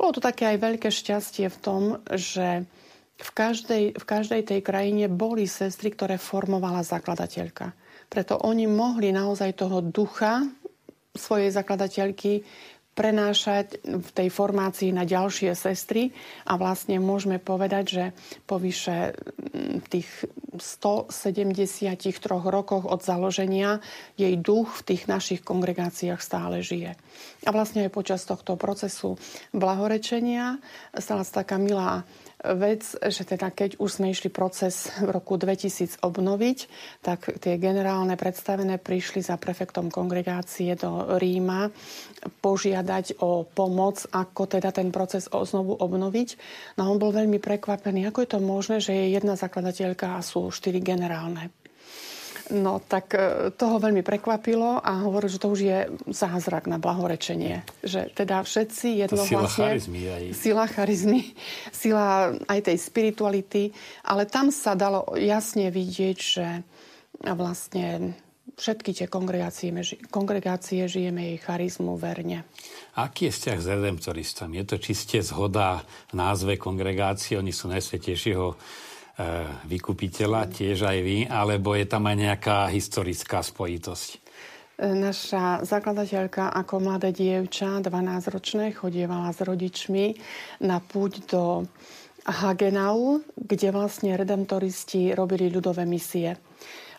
Bolo 0.00 0.16
to 0.16 0.24
také 0.24 0.56
aj 0.56 0.62
veľké 0.62 0.88
šťastie 0.88 1.52
v 1.52 1.58
tom, 1.60 1.82
že 2.08 2.64
v 3.18 3.30
každej, 3.34 3.84
v 3.98 4.04
každej 4.06 4.42
tej 4.46 4.60
krajine 4.64 5.10
boli 5.10 5.44
sestry, 5.44 5.92
ktoré 5.92 6.16
formovala 6.16 6.80
zakladateľka. 6.80 7.76
Preto 8.08 8.40
oni 8.40 8.64
mohli 8.64 9.12
naozaj 9.12 9.58
toho 9.58 9.84
ducha 9.84 10.48
svojej 11.18 11.50
zakladateľky 11.52 12.46
prenášať 12.98 13.78
v 13.86 14.10
tej 14.10 14.26
formácii 14.26 14.90
na 14.90 15.06
ďalšie 15.06 15.54
sestry 15.54 16.10
a 16.50 16.58
vlastne 16.58 16.98
môžeme 16.98 17.38
povedať, 17.38 17.84
že 17.86 18.04
po 18.42 18.58
vyše 18.58 19.14
tých 19.86 20.10
173 20.58 21.94
rokoch 22.26 22.90
od 22.90 22.98
založenia 22.98 23.78
jej 24.18 24.34
duch 24.34 24.82
v 24.82 24.94
tých 24.94 25.06
našich 25.06 25.46
kongregáciách 25.46 26.18
stále 26.18 26.58
žije. 26.58 26.98
A 27.46 27.54
vlastne 27.54 27.86
aj 27.86 27.94
počas 27.94 28.26
tohto 28.26 28.58
procesu 28.58 29.14
blahorečenia 29.54 30.58
stala 30.98 31.22
sa 31.22 31.46
taká 31.46 31.54
milá 31.54 32.02
vec, 32.38 32.82
že 32.94 33.22
teda 33.26 33.50
keď 33.50 33.82
už 33.82 33.98
sme 33.98 34.14
išli 34.14 34.30
proces 34.30 34.94
v 35.02 35.10
roku 35.10 35.34
2000 35.34 35.98
obnoviť, 36.00 36.58
tak 37.02 37.34
tie 37.42 37.58
generálne 37.58 38.14
predstavené 38.14 38.78
prišli 38.78 39.26
za 39.26 39.34
prefektom 39.34 39.90
kongregácie 39.90 40.78
do 40.78 41.18
Ríma 41.18 41.74
požiadať 42.38 43.18
o 43.18 43.42
pomoc, 43.42 44.06
ako 44.14 44.46
teda 44.46 44.70
ten 44.70 44.94
proces 44.94 45.26
znovu 45.26 45.74
obnoviť. 45.74 46.28
No 46.78 46.94
on 46.94 47.02
bol 47.02 47.10
veľmi 47.10 47.42
prekvapený, 47.42 48.06
ako 48.06 48.22
je 48.22 48.30
to 48.30 48.40
možné, 48.40 48.76
že 48.78 48.94
je 48.94 49.14
jedna 49.18 49.34
zakladateľka 49.34 50.18
a 50.18 50.22
sú 50.22 50.54
štyri 50.54 50.78
generálne. 50.78 51.50
No 52.48 52.80
tak 52.80 53.12
e, 53.12 53.52
toho 53.52 53.76
veľmi 53.76 54.00
prekvapilo 54.00 54.80
a 54.80 55.04
hovoril, 55.04 55.28
že 55.28 55.42
to 55.42 55.52
už 55.52 55.60
je 55.60 55.78
zázrak 56.08 56.64
na 56.64 56.80
blahorečenie. 56.80 57.60
Že 57.84 58.12
teda 58.16 58.40
všetci 58.40 59.04
jednohlasne... 59.04 59.28
Sila 59.28 59.48
charizmy 59.48 60.02
aj. 60.08 60.22
Sila 60.32 60.64
charizmy, 60.64 61.20
sila 61.70 62.06
aj 62.48 62.58
tej 62.72 62.76
spirituality. 62.80 63.76
Ale 64.08 64.24
tam 64.24 64.48
sa 64.48 64.72
dalo 64.72 65.04
jasne 65.20 65.68
vidieť, 65.68 66.16
že 66.16 66.46
vlastne 67.20 68.16
všetky 68.58 68.90
tie 68.90 69.06
kongregácie, 69.06 69.70
kongregácie 70.10 70.90
žijeme 70.90 71.34
jej 71.34 71.38
charizmu 71.38 71.94
verne. 71.94 72.42
Aký 72.98 73.30
je 73.30 73.36
vzťah 73.38 73.58
s 73.62 73.66
redemptoristami? 73.70 74.58
Je 74.58 74.66
to 74.66 74.76
čiste 74.82 75.22
zhoda 75.22 75.86
v 76.10 76.14
názve 76.18 76.58
kongregácie, 76.58 77.38
oni 77.38 77.54
sú 77.54 77.70
najsvetejšieho 77.70 78.46
vykupiteľa, 79.66 80.46
tiež 80.46 80.86
aj 80.86 80.98
vy, 81.02 81.18
alebo 81.26 81.74
je 81.74 81.86
tam 81.90 82.06
aj 82.06 82.16
nejaká 82.16 82.58
historická 82.70 83.42
spojitosť? 83.42 84.08
E, 84.78 84.86
naša 84.94 85.66
zakladateľka 85.66 86.54
ako 86.54 86.74
mladé 86.78 87.10
dievča, 87.10 87.82
12-ročné, 87.82 88.70
chodievala 88.78 89.34
s 89.34 89.42
rodičmi 89.42 90.14
na 90.62 90.78
púť 90.78 91.12
do 91.26 91.66
Hagenau, 92.22 93.18
kde 93.34 93.74
vlastne 93.74 94.14
redemptoristi 94.14 95.16
robili 95.18 95.50
ľudové 95.50 95.82
misie. 95.82 96.38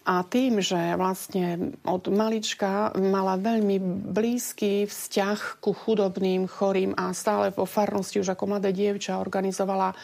A 0.10 0.26
tým, 0.26 0.58
že 0.58 0.98
vlastne 0.98 1.78
od 1.86 2.10
malička 2.10 2.98
mala 2.98 3.38
veľmi 3.38 3.78
blízky 4.10 4.90
vzťah 4.90 5.62
ku 5.62 5.70
chudobným, 5.70 6.50
chorým 6.50 6.98
a 6.98 7.14
stále 7.14 7.54
vo 7.54 7.70
farnosti 7.70 8.18
už 8.18 8.34
ako 8.34 8.50
mladé 8.50 8.74
dievča 8.74 9.22
organizovala 9.22 9.94
e, 9.94 9.96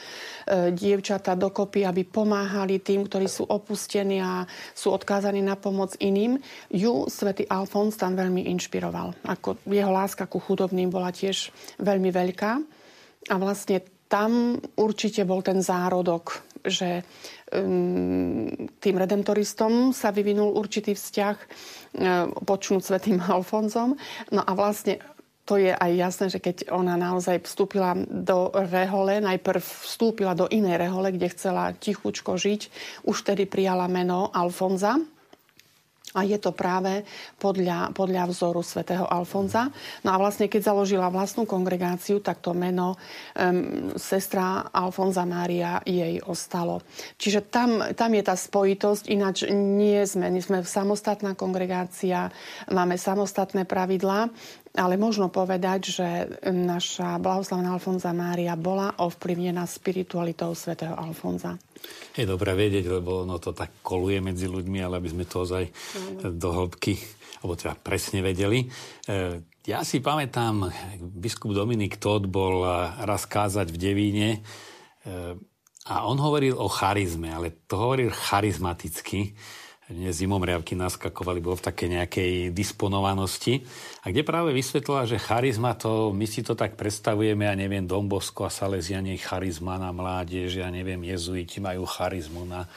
dievčata 0.70 1.34
dokopy, 1.34 1.90
aby 1.90 2.06
pomáhali 2.06 2.86
tým, 2.86 3.10
ktorí 3.10 3.26
sú 3.26 3.50
opustení 3.50 4.22
a 4.22 4.46
sú 4.78 4.94
odkázaní 4.94 5.42
na 5.42 5.58
pomoc 5.58 5.98
iným. 5.98 6.38
Ju 6.70 7.10
svätý 7.10 7.50
Alfons 7.50 7.98
tam 7.98 8.14
veľmi 8.14 8.46
inšpiroval. 8.54 9.26
Ako 9.26 9.58
jeho 9.66 9.90
láska 9.90 10.30
ku 10.30 10.38
chudobným 10.38 10.94
bola 10.94 11.10
tiež 11.10 11.50
veľmi 11.82 12.14
veľká. 12.14 12.52
A 13.34 13.36
vlastne 13.42 13.82
tam 14.06 14.62
určite 14.78 15.26
bol 15.26 15.42
ten 15.42 15.66
zárodok, 15.66 16.46
že 16.66 17.06
um, 17.54 18.50
tým 18.82 18.96
redemptoristom 18.98 19.94
sa 19.94 20.10
vyvinul 20.12 20.54
určitý 20.58 20.98
vzťah, 20.98 21.38
uh, 21.38 21.48
počnúť 22.44 22.82
svetým 22.82 23.22
Alfonzom. 23.38 23.96
No 24.34 24.42
a 24.42 24.52
vlastne 24.58 25.00
to 25.46 25.62
je 25.62 25.70
aj 25.70 25.92
jasné, 25.94 26.26
že 26.34 26.42
keď 26.42 26.74
ona 26.74 26.98
naozaj 26.98 27.46
vstúpila 27.46 27.94
do 28.10 28.50
rehole, 28.66 29.22
najprv 29.22 29.62
vstúpila 29.62 30.34
do 30.34 30.50
inej 30.50 30.82
rehole, 30.82 31.14
kde 31.14 31.30
chcela 31.38 31.70
tichučko 31.78 32.34
žiť, 32.34 32.62
už 33.06 33.18
tedy 33.22 33.46
prijala 33.46 33.86
meno 33.86 34.34
Alfonza. 34.34 34.98
A 36.16 36.24
je 36.24 36.40
to 36.40 36.56
práve 36.56 37.04
podľa, 37.38 37.92
podľa 37.92 38.32
vzoru 38.32 38.64
svätého 38.64 39.04
Alfonza. 39.04 39.68
No 40.08 40.16
a 40.16 40.18
vlastne, 40.18 40.48
keď 40.48 40.72
založila 40.72 41.12
vlastnú 41.12 41.44
kongregáciu, 41.44 42.24
tak 42.24 42.40
to 42.40 42.56
meno 42.56 42.96
um, 42.96 43.94
sestra 44.00 44.72
Alfonza 44.72 45.28
Mária 45.28 45.84
jej 45.84 46.24
ostalo. 46.24 46.80
Čiže 47.20 47.52
tam, 47.52 47.84
tam 47.94 48.12
je 48.16 48.24
tá 48.24 48.36
spojitosť, 48.40 49.12
ináč 49.12 49.46
nie 49.52 50.00
sme, 50.08 50.32
nie 50.32 50.40
sme 50.40 50.64
samostatná 50.64 51.36
kongregácia, 51.36 52.32
máme 52.72 52.96
samostatné 52.96 53.68
pravidlá, 53.68 54.32
ale 54.76 55.00
možno 55.00 55.32
povedať, 55.32 55.80
že 55.90 56.08
naša 56.52 57.16
blahoslavná 57.18 57.72
Alfonza 57.72 58.12
Mária 58.12 58.54
bola 58.60 58.92
ovplyvnená 59.00 59.64
spiritualitou 59.64 60.52
svätého 60.54 60.94
Alfonza. 60.94 61.56
Je 62.16 62.28
dobré 62.28 62.56
vedieť, 62.56 63.00
lebo 63.00 63.24
ono 63.24 63.40
to 63.40 63.56
tak 63.56 63.80
koluje 63.80 64.20
medzi 64.20 64.52
ľuďmi, 64.52 64.80
ale 64.84 65.00
aby 65.00 65.10
sme 65.12 65.26
to 65.28 65.48
ozaj 65.48 65.64
do 66.28 66.50
hĺbky, 66.52 67.00
alebo 67.44 67.54
teda 67.56 67.76
presne 67.80 68.20
vedeli. 68.20 68.64
E, 68.64 68.68
ja 69.66 69.82
si 69.82 70.04
pamätám, 70.04 70.70
biskup 71.00 71.56
Dominik 71.56 71.98
Todd 71.98 72.28
bol 72.28 72.64
raz 73.02 73.26
kázať 73.26 73.72
v 73.72 73.78
Devíne 73.80 74.30
e, 74.36 74.40
a 75.86 75.96
on 76.10 76.18
hovoril 76.18 76.58
o 76.58 76.66
charizme, 76.66 77.30
ale 77.30 77.66
to 77.70 77.78
hovoril 77.78 78.10
charizmaticky 78.10 79.38
zimomriavky 79.92 80.74
naskakovali, 80.74 81.46
bol 81.46 81.54
v 81.54 81.66
takej 81.70 81.90
nejakej 82.02 82.32
disponovanosti. 82.50 83.62
A 84.02 84.10
kde 84.10 84.26
práve 84.26 84.50
vysvetlila, 84.50 85.06
že 85.06 85.22
charizma 85.22 85.78
to, 85.78 86.10
my 86.10 86.26
si 86.26 86.42
to 86.42 86.58
tak 86.58 86.74
predstavujeme, 86.74 87.46
ja 87.46 87.54
neviem, 87.54 87.86
Dombosko 87.86 88.50
a 88.50 88.54
Salesianie 88.54 89.22
charizma 89.22 89.78
na 89.78 89.94
mládež, 89.94 90.58
ja 90.58 90.74
neviem, 90.74 91.06
jezuiti 91.06 91.62
majú 91.62 91.86
charizmu 91.86 92.50
na 92.50 92.66
e, 92.66 92.70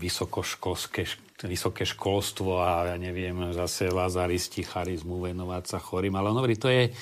vysokoškolské 0.00 1.04
vysoké 1.42 1.82
školstvo 1.82 2.62
a 2.62 2.94
ja 2.94 2.96
neviem, 2.98 3.34
zase 3.50 3.90
lazaristi 3.90 4.62
charizmu 4.62 5.18
venovať 5.26 5.64
sa 5.66 5.78
chorým. 5.82 6.14
Ale 6.14 6.30
on 6.30 6.38
hovorí, 6.38 6.54
to 6.54 6.70
je, 6.70 6.94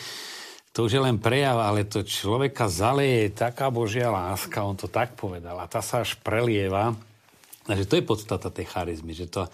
to 0.73 0.89
už 0.89 0.97
je 0.97 1.03
len 1.03 1.21
prejav, 1.21 1.61
ale 1.61 1.85
to 1.85 2.01
človeka 2.01 2.65
zaleje 2.65 3.37
taká 3.37 3.69
Božia 3.69 4.09
láska, 4.09 4.65
on 4.65 4.81
to 4.81 4.89
tak 4.89 5.13
povedal. 5.13 5.61
A 5.61 5.69
tá 5.69 5.85
sa 5.85 6.01
až 6.01 6.17
prelieva 6.25 6.97
Takže 7.65 7.85
to 7.87 7.97
je 8.01 8.09
podstata 8.09 8.49
tej 8.49 8.67
charizmy, 8.73 9.13
že 9.13 9.29
to, 9.29 9.45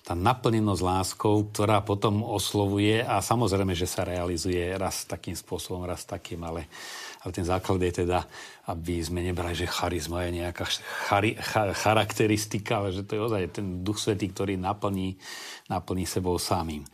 tá 0.00 0.16
naplnenosť 0.16 0.82
láskou, 0.82 1.44
ktorá 1.52 1.84
potom 1.84 2.24
oslovuje 2.24 3.04
a 3.04 3.20
samozrejme, 3.20 3.76
že 3.76 3.84
sa 3.84 4.02
realizuje 4.02 4.72
raz 4.80 5.04
takým 5.04 5.36
spôsobom, 5.36 5.84
raz 5.84 6.08
takým, 6.08 6.40
ale, 6.40 6.66
ale 7.20 7.30
ten 7.36 7.44
základ 7.44 7.84
je 7.84 8.02
teda, 8.02 8.24
aby 8.72 9.04
sme 9.04 9.20
nebrali, 9.20 9.52
že 9.52 9.68
charizma 9.68 10.24
je 10.24 10.40
nejaká 10.40 10.64
chari, 11.06 11.36
cha, 11.36 11.76
charakteristika, 11.76 12.80
ale 12.80 12.96
že 12.96 13.04
to 13.04 13.12
je 13.12 13.26
ozaj 13.28 13.42
ten 13.52 13.84
duch 13.84 14.00
svetý, 14.00 14.32
ktorý 14.32 14.56
naplní, 14.56 15.20
naplní 15.68 16.08
sebou 16.08 16.40
samým. 16.40 16.88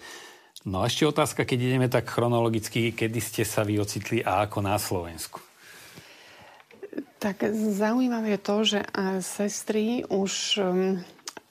No 0.66 0.82
a 0.82 0.90
ešte 0.90 1.06
otázka, 1.06 1.46
keď 1.46 1.58
ideme 1.62 1.86
tak 1.86 2.10
chronologicky, 2.10 2.90
kedy 2.90 3.22
ste 3.22 3.46
sa 3.46 3.62
vy 3.62 3.78
ocitli 3.78 4.18
a 4.26 4.50
ako 4.50 4.66
na 4.66 4.74
Slovensku? 4.82 5.45
Tak 7.18 7.42
zaujímavé 7.52 8.36
je 8.36 8.40
to, 8.40 8.56
že 8.64 8.80
sestry 9.20 10.04
už 10.08 10.32
um, 10.60 11.00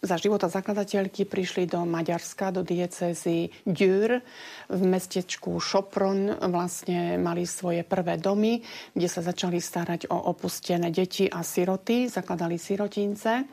za 0.05 0.21
života 0.21 0.45
zakladateľky 0.45 1.25
prišli 1.25 1.65
do 1.65 1.81
Maďarska, 1.81 2.53
do 2.53 2.61
diecezy 2.61 3.49
Győr. 3.65 4.21
V 4.69 4.81
mestečku 4.85 5.57
Šopron 5.57 6.37
vlastne 6.53 7.17
mali 7.17 7.49
svoje 7.49 7.81
prvé 7.81 8.21
domy, 8.21 8.61
kde 8.93 9.09
sa 9.09 9.25
začali 9.25 9.57
starať 9.57 10.13
o 10.13 10.29
opustené 10.29 10.93
deti 10.93 11.25
a 11.25 11.41
siroty, 11.41 12.05
zakladali 12.05 12.61
sirotínce. 12.61 13.49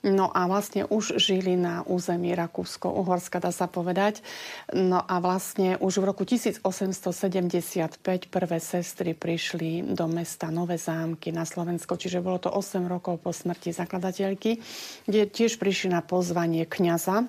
No 0.00 0.32
a 0.32 0.48
vlastne 0.48 0.88
už 0.88 1.20
žili 1.20 1.60
na 1.60 1.84
území 1.84 2.32
Rakúsko-Uhorska, 2.32 3.36
dá 3.36 3.52
sa 3.52 3.68
povedať. 3.68 4.24
No 4.72 5.04
a 5.04 5.20
vlastne 5.20 5.76
už 5.76 6.00
v 6.00 6.08
roku 6.08 6.24
1875 6.24 8.00
prvé 8.32 8.58
sestry 8.64 9.12
prišli 9.12 9.92
do 9.92 10.08
mesta 10.08 10.48
Nové 10.48 10.80
zámky 10.80 11.36
na 11.36 11.44
Slovensko, 11.44 12.00
čiže 12.00 12.24
bolo 12.24 12.40
to 12.40 12.48
8 12.48 12.88
rokov 12.88 13.20
po 13.20 13.28
smrti 13.28 13.76
zakladateľky, 13.76 14.56
kde 15.04 15.28
tiež 15.28 15.60
prišli 15.60 15.92
na 15.92 16.00
pozvanie 16.00 16.64
kňaza 16.64 17.28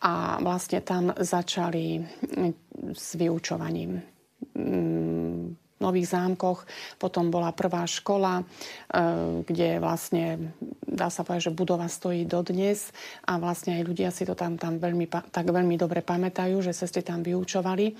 a 0.00 0.40
vlastne 0.40 0.80
tam 0.80 1.12
začali 1.12 2.00
s 2.96 3.08
vyučovaním 3.20 4.00
mm, 4.56 5.61
Nových 5.82 6.14
zámkoch. 6.14 6.62
Potom 7.02 7.34
bola 7.34 7.50
prvá 7.50 7.82
škola, 7.82 8.40
e, 8.40 8.44
kde 9.42 9.82
vlastne, 9.82 10.54
dá 10.86 11.10
sa 11.10 11.26
povedať, 11.26 11.50
že 11.50 11.58
budova 11.58 11.90
stojí 11.90 12.22
dodnes 12.22 12.94
a 13.26 13.42
vlastne 13.42 13.76
aj 13.76 13.82
ľudia 13.82 14.14
si 14.14 14.22
to 14.22 14.38
tam, 14.38 14.54
tam 14.54 14.78
veľmi, 14.78 15.10
tak 15.10 15.50
veľmi 15.50 15.74
dobre 15.74 16.06
pamätajú, 16.06 16.62
že 16.62 16.70
sestry 16.70 17.02
tam 17.02 17.26
vyučovali. 17.26 17.98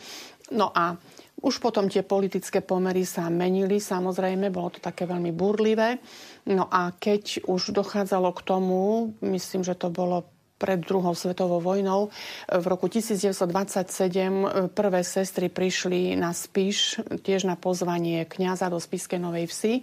No 0.54 0.70
a 0.70 0.94
už 1.42 1.58
potom 1.58 1.90
tie 1.90 2.06
politické 2.06 2.62
pomery 2.62 3.02
sa 3.02 3.26
menili, 3.26 3.82
samozrejme, 3.82 4.54
bolo 4.54 4.78
to 4.78 4.80
také 4.84 5.10
veľmi 5.10 5.34
burlivé. 5.34 5.98
No 6.46 6.70
a 6.70 6.94
keď 6.94 7.50
už 7.50 7.74
dochádzalo 7.74 8.30
k 8.30 8.44
tomu, 8.46 9.10
myslím, 9.26 9.66
že 9.66 9.74
to 9.74 9.90
bolo 9.90 10.28
pred 10.62 10.78
druhou 10.78 11.10
svetovou 11.18 11.58
vojnou. 11.58 12.14
V 12.46 12.66
roku 12.70 12.86
1927 12.86 14.70
prvé 14.70 15.02
sestry 15.02 15.50
prišli 15.50 16.14
na 16.14 16.30
Spiš, 16.30 17.02
tiež 17.26 17.50
na 17.50 17.58
pozvanie 17.58 18.22
kňaza 18.30 18.70
do 18.70 18.78
Spiskej 18.78 19.18
Novej 19.18 19.50
Vsi, 19.50 19.82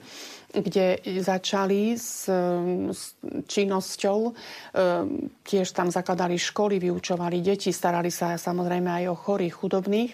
kde 0.55 1.03
začali 1.19 1.99
s, 1.99 2.31
s 2.95 3.01
činnosťou. 3.43 4.31
Tiež 5.43 5.67
tam 5.75 5.91
zakladali 5.91 6.39
školy, 6.39 6.79
vyučovali 6.79 7.43
deti, 7.43 7.75
starali 7.75 8.07
sa 8.07 8.39
samozrejme 8.39 9.03
aj 9.03 9.05
o 9.11 9.19
chorých, 9.19 9.59
chudobných. 9.59 10.11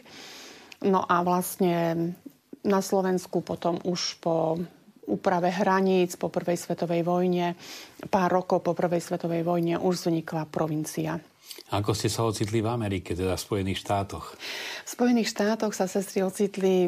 No 0.89 1.05
a 1.05 1.21
vlastne 1.21 2.09
na 2.65 2.81
Slovensku 2.81 3.45
potom 3.45 3.77
už 3.85 4.17
po 4.17 4.57
úprave 5.07 5.53
hraníc 5.53 6.17
po 6.17 6.29
prvej 6.33 6.57
svetovej 6.57 7.05
vojne. 7.05 7.55
Pár 8.09 8.29
rokov 8.29 8.65
po 8.65 8.73
prvej 8.73 9.01
svetovej 9.01 9.45
vojne 9.45 9.77
už 9.77 10.05
vznikla 10.09 10.49
provincia. 10.49 11.17
Ako 11.73 11.97
ste 11.97 12.13
sa 12.13 12.27
ocitli 12.27 12.61
v 12.61 12.69
Amerike, 12.69 13.17
teda 13.17 13.33
v 13.33 13.41
Spojených 13.41 13.81
štátoch? 13.81 14.37
V 14.85 14.89
Spojených 14.89 15.33
štátoch 15.33 15.73
sa 15.73 15.89
sestry 15.89 16.21
ocitli 16.21 16.85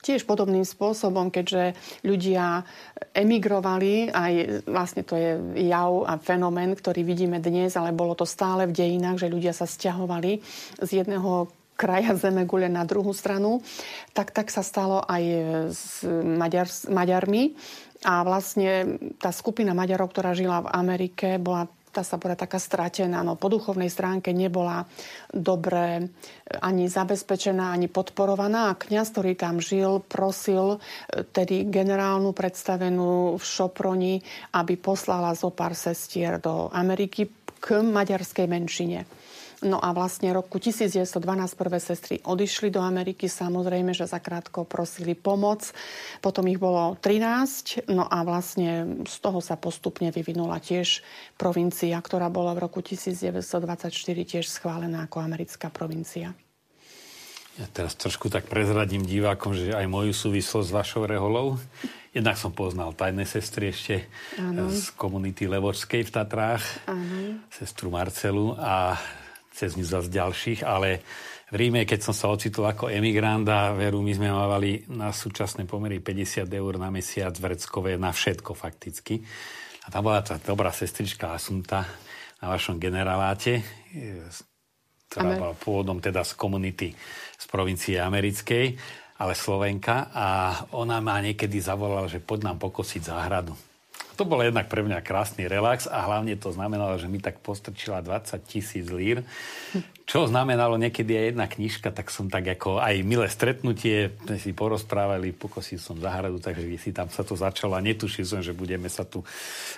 tiež 0.00 0.24
podobným 0.24 0.64
spôsobom, 0.64 1.28
keďže 1.28 1.76
ľudia 2.08 2.64
emigrovali, 3.12 4.08
aj 4.08 4.64
vlastne 4.64 5.04
to 5.04 5.20
je 5.20 5.30
jav 5.68 6.08
a 6.08 6.16
fenomén, 6.16 6.72
ktorý 6.72 7.04
vidíme 7.04 7.44
dnes, 7.44 7.76
ale 7.76 7.92
bolo 7.92 8.16
to 8.16 8.24
stále 8.24 8.64
v 8.64 8.72
dejinách, 8.72 9.20
že 9.20 9.32
ľudia 9.32 9.52
sa 9.52 9.68
stiahovali 9.68 10.40
z 10.80 10.90
jedného 11.04 11.52
kraja 11.80 12.12
Zemegule 12.12 12.68
na 12.68 12.84
druhú 12.84 13.16
stranu, 13.16 13.64
tak, 14.12 14.36
tak 14.36 14.52
sa 14.52 14.60
stalo 14.60 15.00
aj 15.00 15.24
s, 15.72 16.04
Maďar, 16.04 16.68
Maďarmi. 16.92 17.56
A 18.04 18.24
vlastne 18.24 19.00
tá 19.16 19.32
skupina 19.32 19.72
Maďarov, 19.72 20.12
ktorá 20.12 20.36
žila 20.36 20.64
v 20.64 20.72
Amerike, 20.72 21.40
bola 21.40 21.68
tá 21.90 22.06
sa 22.06 22.22
povedať 22.22 22.46
taká 22.46 22.62
stratená. 22.62 23.26
No, 23.26 23.34
po 23.34 23.50
duchovnej 23.50 23.90
stránke 23.90 24.30
nebola 24.30 24.86
dobre 25.26 26.06
ani 26.62 26.86
zabezpečená, 26.86 27.74
ani 27.74 27.90
podporovaná. 27.90 28.70
A 28.70 28.78
kniaz, 28.78 29.10
ktorý 29.10 29.34
tam 29.34 29.58
žil, 29.58 29.98
prosil 30.06 30.78
e, 30.78 31.26
tedy 31.26 31.66
generálnu 31.66 32.30
predstavenú 32.30 33.34
v 33.34 33.42
Šoproni, 33.42 34.22
aby 34.54 34.78
poslala 34.78 35.34
zo 35.34 35.50
pár 35.50 35.74
sestier 35.74 36.38
do 36.38 36.70
Ameriky 36.70 37.26
k 37.58 37.82
maďarskej 37.82 38.46
menšine. 38.46 39.19
No 39.60 39.76
a 39.76 39.92
vlastne 39.92 40.32
roku 40.32 40.56
1912 40.56 41.20
prvé 41.52 41.78
sestry 41.84 42.16
odišli 42.24 42.72
do 42.72 42.80
Ameriky, 42.80 43.28
samozrejme, 43.28 43.92
že 43.92 44.08
zakrátko 44.08 44.64
prosili 44.64 45.12
pomoc. 45.12 45.76
Potom 46.24 46.48
ich 46.48 46.56
bolo 46.56 46.96
13, 46.96 47.84
no 47.92 48.08
a 48.08 48.24
vlastne 48.24 49.04
z 49.04 49.16
toho 49.20 49.44
sa 49.44 49.60
postupne 49.60 50.08
vyvinula 50.08 50.64
tiež 50.64 51.04
provincia, 51.36 52.00
ktorá 52.00 52.32
bola 52.32 52.56
v 52.56 52.64
roku 52.64 52.80
1924 52.80 53.92
tiež 54.24 54.48
schválená 54.48 55.04
ako 55.04 55.20
americká 55.20 55.68
provincia. 55.68 56.32
Ja 57.60 57.68
teraz 57.68 57.92
trošku 57.92 58.32
tak 58.32 58.48
prezradím 58.48 59.04
divákom, 59.04 59.52
že 59.52 59.76
aj 59.76 59.84
moju 59.84 60.16
súvislosť 60.16 60.72
s 60.72 60.76
vašou 60.76 61.04
reholou. 61.04 61.60
Jednak 62.16 62.40
som 62.40 62.56
poznal 62.56 62.96
tajné 62.96 63.28
sestry 63.28 63.76
ešte 63.76 64.08
ano. 64.40 64.72
z 64.72 64.88
komunity 64.96 65.44
Levočskej 65.44 66.08
v 66.08 66.10
Tatrách, 66.10 66.64
ano. 66.88 67.44
sestru 67.52 67.92
Marcelu 67.92 68.56
a 68.56 68.96
cez 69.60 69.76
ňu 69.76 69.84
zase 69.84 70.08
ďalších, 70.08 70.64
ale 70.64 71.04
v 71.52 71.54
Ríme, 71.60 71.84
keď 71.84 72.00
som 72.00 72.14
sa 72.16 72.32
ocitol 72.32 72.70
ako 72.70 72.88
emigrant 72.88 73.44
a 73.50 73.76
veru, 73.76 74.00
my 74.00 74.14
sme 74.16 74.32
mávali 74.32 74.86
na 74.88 75.12
súčasné 75.12 75.68
pomery 75.68 76.00
50 76.00 76.48
eur 76.48 76.78
na 76.80 76.88
mesiac 76.88 77.34
vreckové 77.36 78.00
na 78.00 78.14
všetko 78.14 78.56
fakticky. 78.56 79.20
A 79.84 79.92
tam 79.92 80.08
bola 80.08 80.24
tá 80.24 80.38
dobrá 80.38 80.70
sestrička 80.70 81.34
Asunta 81.34 81.84
na 82.40 82.46
vašom 82.54 82.80
generaláte, 82.80 83.60
ktorá 85.10 85.34
Amen. 85.34 85.40
bola 85.42 85.54
pôvodom 85.58 85.98
teda 85.98 86.22
z 86.24 86.32
komunity 86.38 86.88
z 87.36 87.44
provincie 87.50 87.98
americkej, 87.98 88.78
ale 89.18 89.34
Slovenka. 89.34 90.14
A 90.14 90.26
ona 90.72 91.02
ma 91.02 91.18
niekedy 91.18 91.58
zavolala, 91.58 92.06
že 92.06 92.22
poď 92.22 92.54
nám 92.54 92.62
pokosiť 92.62 93.10
záhradu 93.10 93.69
to 94.20 94.28
bol 94.28 94.44
jednak 94.44 94.68
pre 94.68 94.84
mňa 94.84 95.00
krásny 95.00 95.48
relax 95.48 95.88
a 95.88 96.04
hlavne 96.04 96.36
to 96.36 96.52
znamenalo, 96.52 97.00
že 97.00 97.08
mi 97.08 97.24
tak 97.24 97.40
postrčila 97.40 98.04
20 98.04 98.36
tisíc 98.44 98.84
lír, 98.92 99.24
čo 100.04 100.28
znamenalo 100.28 100.76
niekedy 100.76 101.16
aj 101.16 101.24
jedna 101.32 101.46
knižka, 101.48 101.88
tak 101.88 102.12
som 102.12 102.28
tak 102.28 102.44
ako 102.44 102.84
aj 102.84 103.00
milé 103.00 103.32
stretnutie, 103.32 104.12
sme 104.28 104.36
si 104.36 104.52
porozprávali, 104.52 105.32
pokosil 105.32 105.80
som 105.80 105.96
zahradu, 105.96 106.36
takže 106.36 106.68
si 106.76 106.92
tam 106.92 107.08
sa 107.08 107.24
to 107.24 107.32
začalo 107.32 107.72
a 107.72 107.80
netušil 107.80 108.28
som, 108.28 108.44
že 108.44 108.52
budeme 108.52 108.92
sa 108.92 109.08
tu 109.08 109.24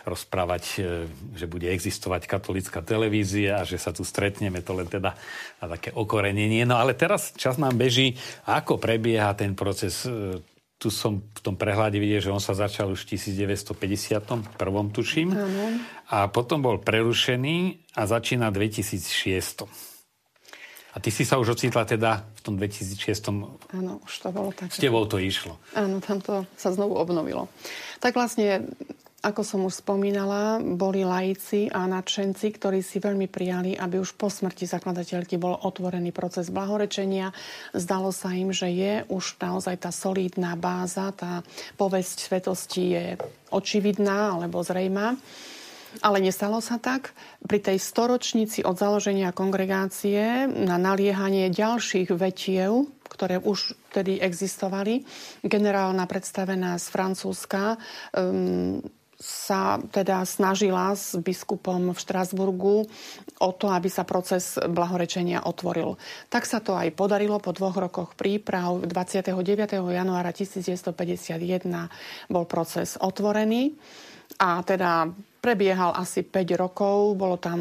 rozprávať, 0.02 0.64
e, 0.82 1.06
že 1.38 1.46
bude 1.46 1.70
existovať 1.70 2.26
katolická 2.26 2.82
televízia 2.82 3.62
a 3.62 3.68
že 3.68 3.78
sa 3.78 3.94
tu 3.94 4.02
stretneme, 4.02 4.58
to 4.58 4.74
len 4.74 4.90
teda 4.90 5.14
na 5.62 5.66
také 5.70 5.94
okorenenie. 5.94 6.66
No 6.66 6.82
ale 6.82 6.98
teraz 6.98 7.30
čas 7.38 7.62
nám 7.62 7.78
beží, 7.78 8.18
ako 8.42 8.82
prebieha 8.82 9.38
ten 9.38 9.54
proces 9.54 10.02
e, 10.02 10.42
tu 10.82 10.90
som 10.90 11.22
v 11.22 11.40
tom 11.46 11.54
prehľade 11.54 11.94
videl, 12.02 12.18
že 12.18 12.34
on 12.34 12.42
sa 12.42 12.58
začal 12.58 12.90
už 12.90 13.06
v 13.06 13.14
1951, 13.14 14.58
tuším. 14.90 15.30
Ano. 15.30 15.78
A 16.10 16.26
potom 16.26 16.58
bol 16.58 16.82
prerušený 16.82 17.86
a 17.94 18.02
začína 18.10 18.50
v 18.50 18.66
2006. 18.66 19.62
A 20.92 20.96
ty 20.98 21.14
si 21.14 21.22
sa 21.22 21.38
už 21.38 21.54
ocitla 21.54 21.86
teda 21.86 22.26
v 22.34 22.40
tom 22.42 22.58
2006. 22.58 23.30
Áno, 23.78 24.02
už 24.02 24.12
to 24.18 24.28
bolo 24.34 24.50
tak. 24.50 24.74
S 24.74 24.82
tebou 24.82 25.06
to 25.06 25.22
išlo. 25.22 25.54
Áno, 25.78 26.02
tam 26.02 26.18
to 26.18 26.42
sa 26.58 26.74
znovu 26.74 26.98
obnovilo. 26.98 27.46
Tak 28.02 28.18
vlastne 28.18 28.66
ako 29.22 29.42
som 29.46 29.62
už 29.62 29.86
spomínala, 29.86 30.58
boli 30.58 31.06
laici 31.06 31.70
a 31.70 31.86
nadšenci, 31.86 32.58
ktorí 32.58 32.82
si 32.82 32.98
veľmi 32.98 33.30
prijali, 33.30 33.78
aby 33.78 34.02
už 34.02 34.18
po 34.18 34.26
smrti 34.26 34.66
zakladateľky 34.66 35.38
bol 35.38 35.54
otvorený 35.62 36.10
proces 36.10 36.50
blahorečenia. 36.50 37.30
Zdalo 37.70 38.10
sa 38.10 38.34
im, 38.34 38.50
že 38.50 38.66
je 38.74 38.94
už 39.06 39.38
naozaj 39.38 39.86
tá 39.86 39.94
solidná 39.94 40.58
báza, 40.58 41.14
tá 41.14 41.46
povesť 41.78 42.18
svetosti 42.18 42.82
je 42.98 43.06
očividná 43.54 44.34
alebo 44.34 44.58
zrejmá. 44.58 45.14
Ale 46.02 46.18
nestalo 46.24 46.58
sa 46.58 46.82
tak. 46.82 47.14
Pri 47.46 47.62
tej 47.62 47.78
storočnici 47.78 48.64
od 48.66 48.74
založenia 48.74 49.30
kongregácie 49.30 50.50
na 50.50 50.80
naliehanie 50.80 51.52
ďalších 51.52 52.10
vetiev, 52.16 52.90
ktoré 53.06 53.38
už 53.38 53.76
vtedy 53.92 54.16
existovali, 54.18 55.04
generálna 55.44 56.08
predstavená 56.08 56.80
z 56.80 56.86
Francúzska 56.88 57.76
um, 58.16 58.80
sa 59.22 59.78
teda 59.78 60.26
snažila 60.26 60.90
s 60.98 61.14
biskupom 61.14 61.94
v 61.94 61.98
Štrasburgu 61.98 62.90
o 63.38 63.50
to, 63.54 63.70
aby 63.70 63.86
sa 63.86 64.02
proces 64.02 64.58
blahorečenia 64.58 65.46
otvoril. 65.46 65.94
Tak 66.26 66.42
sa 66.42 66.58
to 66.58 66.74
aj 66.74 66.90
podarilo 66.98 67.38
po 67.38 67.54
dvoch 67.54 67.78
rokoch 67.78 68.18
príprav. 68.18 68.82
29. 68.82 69.30
januára 69.78 70.34
1951 70.34 71.38
bol 72.26 72.44
proces 72.50 72.98
otvorený 72.98 73.78
a 74.42 74.58
teda 74.66 75.06
prebiehal 75.42 75.98
asi 75.98 76.22
5 76.22 76.54
rokov. 76.54 77.18
Bolo 77.18 77.34
tam 77.34 77.60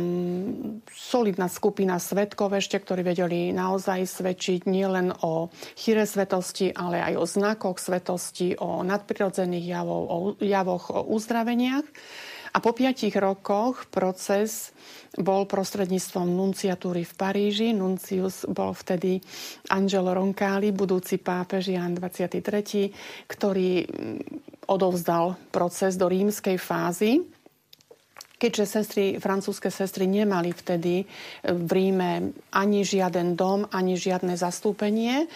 solidná 0.94 1.50
skupina 1.50 1.98
svetkov 1.98 2.54
ešte, 2.54 2.78
ktorí 2.78 3.02
vedeli 3.02 3.50
naozaj 3.50 4.06
svedčiť 4.06 4.70
nielen 4.70 5.10
o 5.26 5.50
chýre 5.74 6.06
svetosti, 6.06 6.70
ale 6.78 7.02
aj 7.02 7.13
o 7.17 7.26
znakoch 7.26 7.82
svetosti, 7.82 8.62
o 8.62 8.86
nadprirodzených 8.86 9.65
javoch, 9.65 10.06
o 10.06 10.17
javoch, 10.38 10.86
o 10.94 11.02
uzdraveniach. 11.10 11.89
A 12.52 12.60
po 12.60 12.76
piatich 12.76 13.15
rokoch 13.15 13.88
proces 13.88 14.76
bol 15.15 15.48
prostredníctvom 15.48 16.28
nunciatúry 16.28 17.08
v 17.08 17.13
Paríži. 17.15 17.67
Nuncius 17.72 18.44
bol 18.44 18.76
vtedy 18.76 19.24
Angelo 19.72 20.12
Roncalli, 20.12 20.76
budúci 20.76 21.15
pápež 21.17 21.72
Jan 21.72 21.96
23., 21.96 22.91
ktorý 23.26 23.88
odovzdal 24.67 25.39
proces 25.50 25.96
do 25.96 26.12
rímskej 26.12 26.60
fázy 26.60 27.24
keďže 28.41 28.65
sestry, 28.65 29.06
francúzske 29.21 29.69
sestry 29.69 30.10
nemali 30.10 30.49
vtedy 30.49 31.06
v 31.45 31.69
Ríme 31.69 32.34
ani 32.49 32.82
žiaden 32.82 33.38
dom, 33.38 33.69
ani 33.69 33.93
žiadne 33.93 34.34
zastúpenie, 34.34 35.30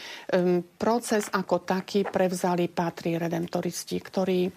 proces 0.82 1.30
ako 1.30 1.62
taký 1.62 2.02
prevzali 2.10 2.66
patrí 2.66 3.22
redemptoristi, 3.22 4.02
ktorí 4.02 4.50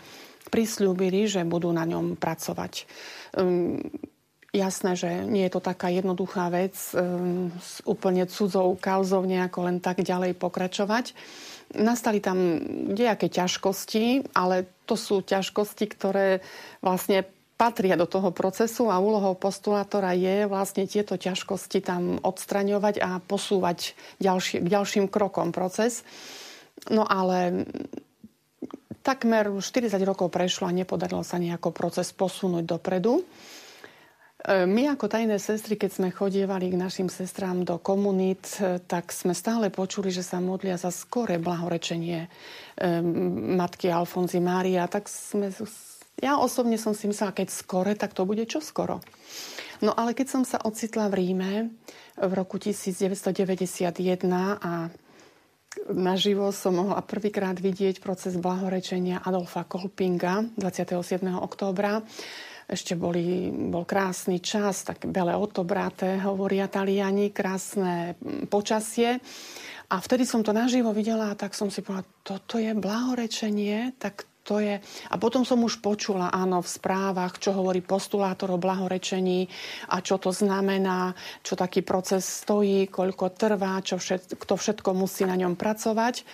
prislúbili, 0.48 1.28
že 1.28 1.44
budú 1.44 1.68
na 1.68 1.84
ňom 1.84 2.16
pracovať. 2.16 2.88
Jasné, 4.48 4.96
že 4.96 5.28
nie 5.28 5.44
je 5.44 5.52
to 5.52 5.61
taká 5.61 5.92
jednoduchá 5.92 6.48
vec 6.48 6.72
s 6.72 7.72
úplne 7.84 8.24
cudzou 8.24 8.80
kauzou 8.80 9.28
nejako 9.28 9.68
len 9.68 9.76
tak 9.84 10.00
ďalej 10.00 10.40
pokračovať. 10.40 11.12
Nastali 11.76 12.24
tam 12.24 12.56
nejaké 12.96 13.28
ťažkosti, 13.28 14.32
ale 14.32 14.64
to 14.88 14.96
sú 14.96 15.20
ťažkosti, 15.20 15.84
ktoré 15.92 16.40
vlastne 16.80 17.28
patria 17.59 17.99
do 17.99 18.07
toho 18.07 18.31
procesu 18.31 18.87
a 18.87 19.03
úlohou 19.03 19.35
postulátora 19.35 20.14
je 20.14 20.47
vlastne 20.47 20.87
tieto 20.87 21.18
ťažkosti 21.18 21.83
tam 21.83 22.23
odstraňovať 22.23 23.03
a 23.03 23.18
posúvať 23.18 23.99
ďalší, 24.23 24.62
k 24.62 24.66
ďalším 24.71 25.11
krokom 25.11 25.51
proces. 25.51 26.07
No 26.87 27.03
ale 27.03 27.66
takmer 29.03 29.51
40 29.51 29.90
rokov 30.07 30.31
prešlo 30.31 30.71
a 30.71 30.77
nepodarilo 30.77 31.27
sa 31.27 31.42
nejako 31.42 31.75
proces 31.75 32.14
posunúť 32.14 32.62
dopredu. 32.62 33.27
E, 34.38 34.62
my 34.62 34.94
ako 34.94 35.11
tajné 35.11 35.42
sestry, 35.42 35.75
keď 35.75 35.90
sme 35.99 36.09
chodievali 36.14 36.71
k 36.71 36.79
našim 36.79 37.11
sestrám 37.11 37.66
do 37.66 37.83
komunít, 37.83 38.47
e, 38.62 38.79
tak 38.79 39.11
sme 39.11 39.35
stále 39.35 39.66
počuli, 39.75 40.14
že 40.14 40.23
sa 40.23 40.38
modlia 40.38 40.79
za 40.79 40.94
skore 40.94 41.42
blahorečenie 41.42 42.23
e, 42.23 42.29
matky 43.59 43.90
Alfonzy 43.90 44.38
Mária. 44.38 44.87
Tak 44.87 45.11
sme 45.11 45.51
ja 46.18 46.38
osobne 46.38 46.78
som 46.78 46.94
si 46.94 47.07
myslela, 47.07 47.35
keď 47.35 47.48
skore, 47.50 47.92
tak 47.94 48.14
to 48.14 48.26
bude 48.26 48.42
čo 48.50 48.59
skoro. 48.59 48.98
No 49.78 49.94
ale 49.94 50.14
keď 50.14 50.26
som 50.26 50.42
sa 50.42 50.59
ocitla 50.59 51.07
v 51.07 51.14
Ríme 51.22 51.52
v 52.18 52.33
roku 52.35 52.59
1991 52.59 54.26
a 54.59 54.90
naživo 55.94 56.50
som 56.50 56.74
mohla 56.74 56.98
prvýkrát 57.07 57.54
vidieť 57.54 58.02
proces 58.02 58.35
blahorečenia 58.35 59.22
Adolfa 59.22 59.62
Kolpinga 59.62 60.42
27. 60.59 61.22
októbra. 61.38 62.02
Ešte 62.68 63.00
boli, 63.00 63.48
bol 63.48 63.88
krásny 63.88 64.44
čas, 64.44 64.85
tak 64.85 65.09
bele 65.09 65.33
otobraté, 65.33 66.20
hovoria 66.20 66.68
Taliani, 66.68 67.33
krásne 67.33 68.18
počasie. 68.52 69.24
A 69.88 69.96
vtedy 70.04 70.28
som 70.28 70.44
to 70.44 70.52
naživo 70.52 70.92
videla 70.92 71.33
a 71.33 71.38
tak 71.38 71.57
som 71.57 71.72
si 71.72 71.81
povedala, 71.81 72.04
toto 72.20 72.61
je 72.61 72.76
blahorečenie, 72.76 73.96
tak 73.96 74.28
to 74.48 74.64
je... 74.64 74.80
A 75.12 75.14
potom 75.20 75.44
som 75.44 75.61
už 75.61 75.84
počula, 75.84 76.32
áno, 76.32 76.64
v 76.64 76.72
správach, 76.72 77.37
čo 77.37 77.52
hovorí 77.52 77.84
postulátor 77.84 78.56
o 78.56 78.62
blahorečení 78.62 79.44
a 79.92 80.00
čo 80.00 80.16
to 80.16 80.32
znamená, 80.32 81.12
čo 81.44 81.52
taký 81.52 81.84
proces 81.84 82.24
stojí, 82.24 82.88
koľko 82.88 83.37
trvá, 83.37 83.84
čo 83.84 84.00
všet, 84.00 84.40
kto 84.40 84.56
všetko 84.56 84.96
musí 84.96 85.28
na 85.28 85.37
ňom 85.37 85.52
pracovať. 85.52 86.24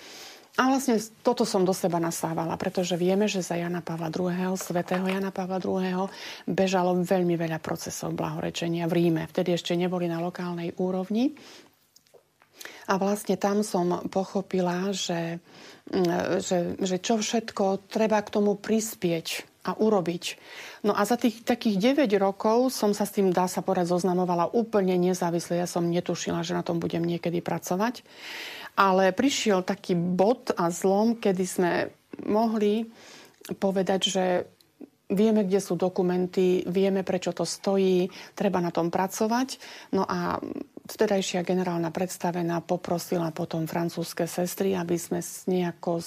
A 0.55 0.71
vlastne 0.71 0.95
toto 1.19 1.43
som 1.43 1.67
do 1.67 1.75
seba 1.75 1.99
nasávala, 1.99 2.55
pretože 2.55 2.95
vieme, 2.95 3.27
že 3.27 3.43
za 3.43 3.59
Jana 3.59 3.83
Pavla 3.83 4.07
II., 4.07 4.55
svätého 4.55 5.03
Jana 5.03 5.27
Pavla 5.27 5.59
II. 5.59 6.07
bežalo 6.47 6.95
veľmi 6.95 7.35
veľa 7.35 7.59
procesov 7.59 8.15
blahorečenia 8.15 8.87
v 8.87 8.95
Ríme. 8.95 9.27
Vtedy 9.27 9.51
ešte 9.51 9.75
neboli 9.75 10.07
na 10.07 10.23
lokálnej 10.23 10.71
úrovni. 10.79 11.35
A 12.85 13.01
vlastne 13.01 13.35
tam 13.35 13.65
som 13.65 14.05
pochopila, 14.09 14.93
že 14.93 15.41
Mm, 15.85 16.41
že, 16.41 16.73
že 16.81 16.97
čo 16.97 17.21
všetko 17.21 17.85
treba 17.93 18.17
k 18.25 18.33
tomu 18.33 18.57
prispieť 18.57 19.45
a 19.69 19.77
urobiť. 19.77 20.23
No 20.81 20.97
a 20.97 21.05
za 21.05 21.13
tých 21.13 21.45
takých 21.45 21.77
9 22.09 22.09
rokov 22.17 22.73
som 22.73 22.89
sa 22.97 23.05
s 23.05 23.13
tým, 23.13 23.29
dá 23.29 23.45
sa 23.45 23.61
povedať, 23.61 23.93
zoznamovala 23.93 24.49
úplne 24.49 24.97
nezávisle. 24.97 25.61
Ja 25.61 25.69
som 25.69 25.93
netušila, 25.93 26.41
že 26.41 26.57
na 26.57 26.65
tom 26.65 26.81
budem 26.81 27.05
niekedy 27.05 27.41
pracovať. 27.41 28.01
Ale 28.73 29.13
prišiel 29.13 29.61
taký 29.61 29.93
bod 29.93 30.57
a 30.57 30.73
zlom, 30.73 31.21
kedy 31.21 31.45
sme 31.45 31.71
mohli 32.25 32.89
povedať, 33.61 34.01
že 34.09 34.25
vieme, 35.13 35.45
kde 35.45 35.61
sú 35.61 35.77
dokumenty, 35.77 36.65
vieme, 36.65 37.05
prečo 37.05 37.29
to 37.29 37.45
stojí, 37.45 38.09
treba 38.33 38.57
na 38.57 38.73
tom 38.73 38.89
pracovať. 38.89 39.61
No 39.93 40.01
a 40.01 40.41
vtedajšia 40.85 41.41
generálna 41.41 41.89
predstavená 41.89 42.61
poprosila 42.61 43.33
potom 43.33 43.65
francúzske 43.65 44.29
sestry, 44.29 44.77
aby 44.77 44.95
sme 44.95 45.19
nejako 45.49 45.99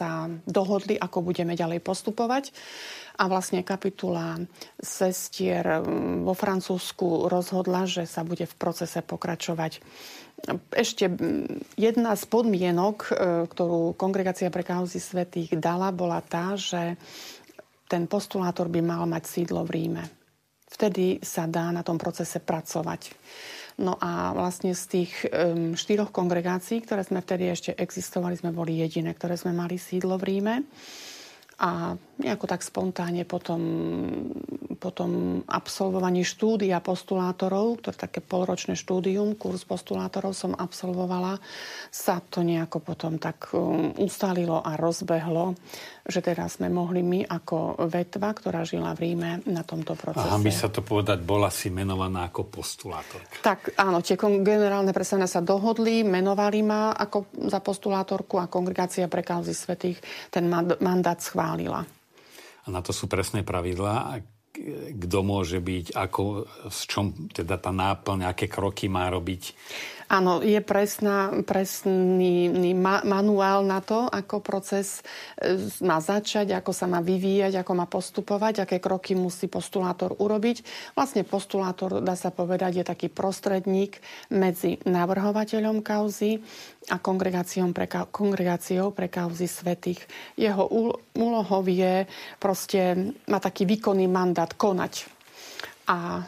sa 0.00 0.32
dohodli, 0.48 0.96
ako 0.96 1.20
budeme 1.20 1.52
ďalej 1.52 1.84
postupovať. 1.84 2.56
A 3.20 3.28
vlastne 3.28 3.60
kapitula 3.60 4.40
sestier 4.80 5.60
mm, 5.60 6.24
vo 6.24 6.32
Francúzsku 6.32 7.28
rozhodla, 7.28 7.84
že 7.84 8.08
sa 8.08 8.24
bude 8.24 8.48
v 8.48 8.54
procese 8.56 9.04
pokračovať. 9.04 9.84
Ešte 10.72 11.04
mm, 11.04 11.76
jedna 11.76 12.16
z 12.16 12.24
podmienok, 12.32 12.96
e, 12.96 13.10
ktorú 13.44 13.92
Kongregácia 14.00 14.48
pre 14.48 14.64
kauzy 14.64 14.96
svetých 14.96 15.52
dala, 15.60 15.92
bola 15.92 16.24
tá, 16.24 16.56
že 16.56 16.96
ten 17.92 18.08
postulátor 18.08 18.72
by 18.72 18.80
mal 18.80 19.04
mať 19.04 19.28
sídlo 19.28 19.68
v 19.68 19.84
Ríme. 19.84 20.04
Vtedy 20.70 21.20
sa 21.20 21.44
dá 21.44 21.68
na 21.74 21.84
tom 21.84 22.00
procese 22.00 22.40
pracovať. 22.40 23.12
No 23.80 23.96
a 23.96 24.36
vlastne 24.36 24.76
z 24.76 24.84
tých 24.92 25.12
um, 25.32 25.72
štyroch 25.72 26.12
kongregácií, 26.12 26.84
ktoré 26.84 27.00
sme 27.00 27.24
vtedy 27.24 27.48
ešte 27.48 27.70
existovali, 27.72 28.36
sme 28.36 28.52
boli 28.52 28.76
jediné, 28.76 29.16
ktoré 29.16 29.40
sme 29.40 29.56
mali 29.56 29.80
sídlo 29.80 30.20
v 30.20 30.36
Ríme. 30.36 30.54
A 31.64 31.96
nejako 32.20 32.46
tak 32.46 32.60
spontánne 32.60 33.24
potom, 33.24 33.62
potom 34.76 35.40
absolvovaní 35.48 36.22
štúdia 36.22 36.78
postulátorov, 36.84 37.80
to 37.80 37.90
je 37.90 37.96
také 37.96 38.20
polročné 38.20 38.76
štúdium, 38.76 39.34
kurz 39.34 39.64
postulátorov 39.64 40.36
som 40.36 40.52
absolvovala, 40.52 41.40
sa 41.88 42.20
to 42.20 42.44
nejako 42.44 42.84
potom 42.84 43.16
tak 43.16 43.50
um, 43.56 43.96
ustalilo 43.96 44.60
a 44.60 44.76
rozbehlo, 44.76 45.56
že 46.04 46.20
teraz 46.20 46.60
sme 46.60 46.68
mohli 46.68 47.00
my 47.00 47.20
ako 47.24 47.88
vetva, 47.88 48.36
ktorá 48.36 48.66
žila 48.68 48.92
v 48.92 49.10
Ríme, 49.10 49.40
na 49.48 49.64
tomto 49.64 49.96
procese. 49.96 50.28
Aha, 50.28 50.36
by 50.36 50.52
sa 50.52 50.68
to 50.68 50.84
povedať, 50.84 51.24
bola 51.24 51.48
si 51.48 51.72
menovaná 51.72 52.28
ako 52.28 52.50
postulátor. 52.50 53.24
Tak 53.40 53.78
áno, 53.80 54.04
tie 54.04 54.20
generálne 54.20 54.92
predstavenia 54.92 55.30
sa 55.30 55.40
dohodli, 55.40 56.04
menovali 56.04 56.60
ma 56.60 56.92
ako 56.92 57.32
za 57.48 57.62
postulátorku 57.62 58.36
a 58.36 58.50
kongregácia 58.50 59.08
pre 59.08 59.24
kauzy 59.24 59.56
svetých 59.56 60.02
ten 60.28 60.50
mandát 60.80 61.18
schválila. 61.22 61.86
A 62.64 62.66
na 62.68 62.80
to 62.84 62.92
sú 62.92 63.08
presné 63.08 63.44
pravidlá 63.44 64.20
kto 64.90 65.18
môže 65.22 65.62
byť, 65.62 65.94
ako, 65.94 66.22
s 66.68 66.84
čom 66.90 67.30
teda 67.30 67.56
tá 67.56 67.70
náplň, 67.70 68.28
aké 68.28 68.50
kroky 68.50 68.90
má 68.90 69.06
robiť? 69.08 69.54
Áno, 70.10 70.42
je 70.42 70.58
presná, 70.58 71.30
presný 71.46 72.50
ma, 72.74 72.98
manuál 73.06 73.62
na 73.62 73.78
to, 73.78 74.10
ako 74.10 74.42
proces 74.42 75.06
e, 75.38 75.54
má 75.86 76.02
začať, 76.02 76.50
ako 76.50 76.74
sa 76.74 76.90
má 76.90 76.98
vyvíjať, 76.98 77.62
ako 77.62 77.72
má 77.78 77.86
postupovať, 77.86 78.66
aké 78.66 78.82
kroky 78.82 79.14
musí 79.14 79.46
postulátor 79.46 80.18
urobiť. 80.18 80.66
Vlastne 80.98 81.22
postulátor, 81.22 82.02
dá 82.02 82.18
sa 82.18 82.34
povedať, 82.34 82.82
je 82.82 82.90
taký 82.90 83.06
prostredník 83.06 84.02
medzi 84.34 84.82
navrhovateľom 84.82 85.78
kauzy 85.78 86.42
a 86.90 86.98
kongregáciou 86.98 87.70
pre, 87.70 87.86
kongregáciou 87.86 88.90
pre 88.90 89.06
kauzy 89.06 89.46
svetých. 89.46 90.02
Jeho 90.34 90.66
úlohou 91.14 91.62
je 91.70 92.10
proste, 92.42 93.14
má 93.30 93.38
taký 93.38 93.62
výkonný 93.62 94.10
mandát 94.10 94.50
konať 94.58 95.19
a 95.90 96.22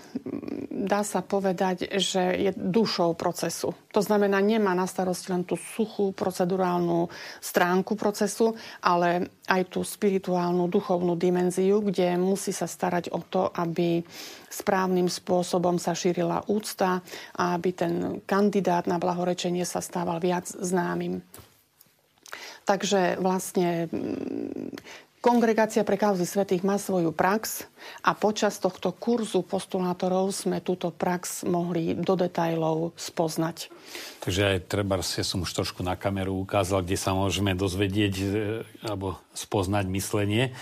dá 0.75 1.07
sa 1.07 1.22
povedať, 1.22 1.94
že 2.03 2.35
je 2.35 2.51
dušou 2.51 3.14
procesu. 3.14 3.70
To 3.94 4.03
znamená, 4.03 4.42
nemá 4.42 4.75
na 4.75 4.90
starosti 4.90 5.31
len 5.31 5.46
tú 5.46 5.55
suchú 5.55 6.11
procedurálnu 6.11 7.07
stránku 7.38 7.94
procesu, 7.94 8.59
ale 8.83 9.31
aj 9.46 9.70
tú 9.70 9.87
spirituálnu, 9.87 10.66
duchovnú 10.66 11.14
dimenziu, 11.14 11.79
kde 11.79 12.18
musí 12.18 12.51
sa 12.51 12.66
starať 12.66 13.14
o 13.14 13.22
to, 13.22 13.55
aby 13.55 14.03
správnym 14.51 15.07
spôsobom 15.07 15.79
sa 15.79 15.94
šírila 15.94 16.42
úcta 16.51 16.98
a 17.38 17.55
aby 17.55 17.70
ten 17.70 17.94
kandidát 18.27 18.90
na 18.90 18.98
blahorečenie 18.98 19.62
sa 19.62 19.79
stával 19.79 20.18
viac 20.18 20.51
známym. 20.51 21.22
Takže 22.66 23.22
vlastne 23.22 23.87
Kongregácia 25.22 25.87
pre 25.87 25.94
kauzy 25.94 26.26
svetých 26.26 26.66
má 26.66 26.82
svoju 26.82 27.14
prax 27.14 27.70
a 28.02 28.11
počas 28.11 28.58
tohto 28.58 28.90
kurzu 28.90 29.46
postulátorov 29.46 30.35
sme 30.35 30.58
túto 30.58 30.90
prax 30.90 31.46
mohli 31.46 31.94
do 31.94 32.18
detajlov 32.18 32.90
spoznať. 32.98 33.70
Takže 34.18 34.42
aj 34.42 34.58
treba, 34.66 34.98
ja 34.98 35.22
som 35.22 35.46
už 35.46 35.54
trošku 35.54 35.87
na 35.87 35.94
kameru 35.94 36.42
ukázal, 36.42 36.82
kde 36.82 36.98
sa 36.98 37.14
môžeme 37.14 37.54
dozvedieť 37.54 38.14
e, 38.18 38.24
alebo 38.82 39.14
spoznať 39.30 39.87
myslenie 39.94 40.50
e, 40.50 40.52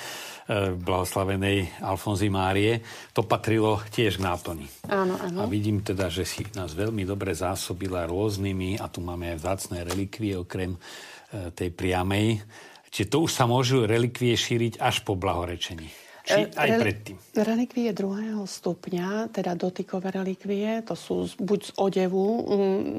blahoslavenej 0.77 1.81
Alfonzy 1.81 2.29
Márie. 2.29 2.85
To 3.17 3.25
patrilo 3.25 3.81
tiež 3.89 4.21
k 4.21 4.29
náplni. 4.29 4.69
Áno, 4.93 5.17
áno. 5.25 5.41
A 5.41 5.49
vidím 5.49 5.81
teda, 5.81 6.13
že 6.13 6.29
si 6.29 6.45
nás 6.53 6.77
veľmi 6.77 7.09
dobre 7.09 7.33
zásobila 7.33 8.05
rôznymi, 8.05 8.77
a 8.77 8.93
tu 8.93 9.01
máme 9.01 9.33
aj 9.33 9.41
vzácné 9.41 9.89
relikvie 9.89 10.37
okrem 10.37 10.77
e, 10.77 11.49
tej 11.49 11.73
priamej 11.73 12.45
Čiže 12.91 13.11
to 13.11 13.19
už 13.23 13.31
sa 13.31 13.47
môžu 13.47 13.87
relikvie 13.87 14.35
šíriť 14.35 14.83
až 14.83 15.07
po 15.07 15.15
blahorečení. 15.15 15.87
Či 16.21 16.41
e, 16.47 16.53
aj 16.53 16.71
predtým? 16.79 17.17
Relikvie 17.33 17.91
druhého 17.97 18.45
stupňa, 18.45 19.33
teda 19.33 19.57
dotykové 19.57 20.13
relikvie, 20.13 20.85
to 20.85 20.95
sú 20.95 21.27
buď 21.41 21.61
z 21.65 21.73
odevu 21.81 22.27
um, 22.27 22.43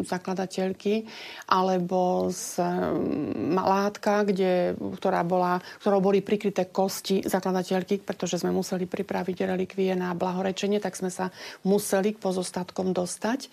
zakladateľky, 0.01 1.05
alebo 1.47 2.31
z 2.33 2.59
um, 2.59 3.53
látka, 3.55 4.25
kde, 4.25 4.73
ktorá 4.97 5.21
bola, 5.21 5.61
ktorou 5.83 6.01
boli 6.01 6.25
prikryté 6.25 6.67
kosti 6.69 7.23
zakladateľky, 7.23 8.01
pretože 8.01 8.41
sme 8.41 8.51
museli 8.51 8.89
pripraviť 8.89 9.37
relikvie 9.47 9.93
na 9.93 10.11
blahorečenie, 10.17 10.81
tak 10.81 10.97
sme 10.97 11.13
sa 11.13 11.29
museli 11.61 12.17
k 12.17 12.21
pozostatkom 12.21 12.91
dostať. 12.91 13.47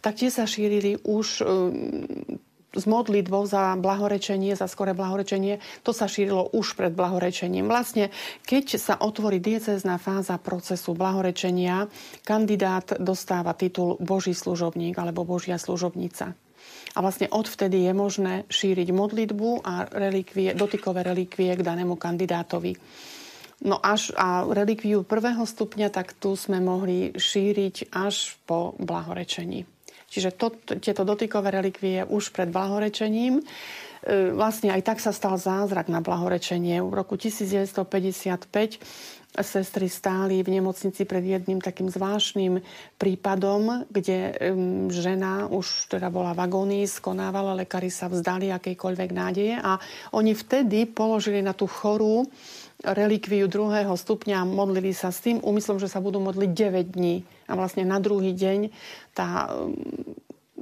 Tak 0.00 0.16
tie 0.16 0.32
sa 0.32 0.48
šírili 0.48 0.96
už 1.04 1.44
um, 1.44 2.40
s 2.70 2.84
modlitbou 2.86 3.46
za 3.46 3.74
blahorečenie, 3.74 4.54
za 4.54 4.70
skore 4.70 4.94
blahorečenie, 4.94 5.58
to 5.82 5.90
sa 5.90 6.06
šírilo 6.06 6.50
už 6.54 6.78
pred 6.78 6.94
blahorečením. 6.94 7.66
Vlastne, 7.66 8.14
keď 8.46 8.78
sa 8.78 8.94
otvorí 8.98 9.42
diecezná 9.42 9.98
fáza 9.98 10.38
procesu 10.38 10.94
blahorečenia, 10.94 11.90
kandidát 12.22 12.94
dostáva 13.02 13.54
titul 13.58 13.98
Boží 13.98 14.32
služobník 14.34 14.94
alebo 14.98 15.26
Božia 15.26 15.58
služobnica. 15.58 16.34
A 16.94 16.98
vlastne 16.98 17.30
odvtedy 17.30 17.86
je 17.86 17.92
možné 17.94 18.34
šíriť 18.50 18.88
modlitbu 18.90 19.62
a 19.62 19.86
relikvie, 19.90 20.54
dotykové 20.58 21.06
relikvie 21.06 21.54
k 21.54 21.62
danému 21.62 21.94
kandidátovi. 21.94 22.74
No 23.60 23.76
až 23.76 24.16
a 24.16 24.48
relikviu 24.48 25.04
prvého 25.04 25.44
stupňa, 25.44 25.92
tak 25.92 26.16
tu 26.16 26.32
sme 26.32 26.64
mohli 26.64 27.12
šíriť 27.12 27.92
až 27.92 28.40
po 28.48 28.72
blahorečení. 28.80 29.68
Čiže 30.10 30.34
to, 30.34 30.50
tieto 30.82 31.06
dotykové 31.06 31.54
relikvie 31.54 32.02
už 32.02 32.34
pred 32.34 32.50
blahorečením. 32.50 33.38
E, 33.38 33.44
vlastne 34.34 34.74
aj 34.74 34.82
tak 34.82 34.98
sa 34.98 35.14
stal 35.14 35.38
zázrak 35.38 35.86
na 35.86 36.02
blahorečenie. 36.02 36.82
V 36.82 36.90
roku 36.90 37.14
1955 37.14 38.82
sestry 39.38 39.86
stáli 39.86 40.42
v 40.42 40.58
nemocnici 40.58 41.06
pred 41.06 41.22
jedným 41.22 41.62
takým 41.62 41.86
zvláštnym 41.86 42.58
prípadom, 42.98 43.86
kde 43.86 44.34
žena 44.90 45.46
už 45.46 45.86
teda 45.86 46.10
bola 46.10 46.34
v 46.34 46.42
agónii, 46.50 46.84
skonávala, 46.90 47.54
lekári 47.54 47.94
sa 47.94 48.10
vzdali 48.10 48.50
akejkoľvek 48.50 49.10
nádeje 49.14 49.54
a 49.54 49.78
oni 50.18 50.34
vtedy 50.34 50.90
položili 50.90 51.38
na 51.46 51.54
tú 51.54 51.70
chorú 51.70 52.26
relikviu 52.82 53.46
druhého 53.46 53.92
stupňa, 53.92 54.48
modlili 54.48 54.90
sa 54.96 55.12
s 55.12 55.20
tým 55.20 55.38
úmyslom, 55.44 55.76
že 55.76 55.86
sa 55.86 56.00
budú 56.00 56.18
modliť 56.18 56.50
9 56.50 56.96
dní. 56.96 57.22
A 57.46 57.52
vlastne 57.54 57.84
na 57.84 58.00
druhý 58.00 58.32
deň 58.32 58.72
tá 59.12 59.52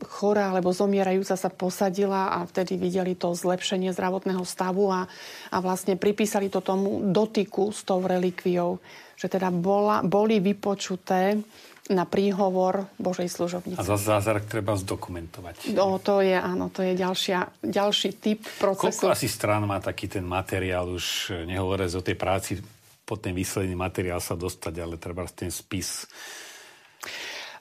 chorá 0.07 0.55
alebo 0.55 0.71
zomierajúca 0.71 1.35
sa 1.35 1.51
posadila 1.51 2.39
a 2.39 2.47
vtedy 2.47 2.79
videli 2.79 3.19
to 3.19 3.35
zlepšenie 3.35 3.91
zdravotného 3.91 4.43
stavu 4.47 4.91
a, 4.91 5.11
a 5.51 5.57
vlastne 5.59 5.99
pripísali 5.99 6.47
to 6.53 6.63
tomu 6.63 7.03
dotyku 7.11 7.75
s 7.75 7.83
tou 7.83 8.03
relikviou, 8.03 8.79
že 9.19 9.27
teda 9.27 9.51
bola, 9.51 10.07
boli 10.07 10.39
vypočuté 10.39 11.41
na 11.89 12.05
príhovor 12.05 12.85
Božej 13.01 13.33
služobnice. 13.33 13.81
A 13.81 13.89
za 13.97 13.97
zázrak 13.97 14.45
treba 14.45 14.77
zdokumentovať. 14.77 15.73
No, 15.73 15.97
to 15.97 16.21
je, 16.21 16.37
áno, 16.37 16.69
to 16.69 16.85
je 16.85 16.93
ďalšia, 16.93 17.65
ďalší 17.65 18.21
typ 18.21 18.45
procesu. 18.61 19.09
Koľko 19.09 19.17
asi 19.17 19.25
strán 19.25 19.65
má 19.65 19.81
taký 19.81 20.05
ten 20.05 20.21
materiál, 20.21 20.85
už 20.93 21.33
nehovoriac 21.49 21.93
o 21.97 22.05
tej 22.05 22.17
práci, 22.21 22.61
po 23.09 23.17
ten 23.17 23.33
výsledný 23.33 23.73
materiál 23.73 24.21
sa 24.21 24.37
dostať, 24.37 24.75
ale 24.85 25.01
treba 25.01 25.25
ten 25.33 25.49
spis 25.49 26.05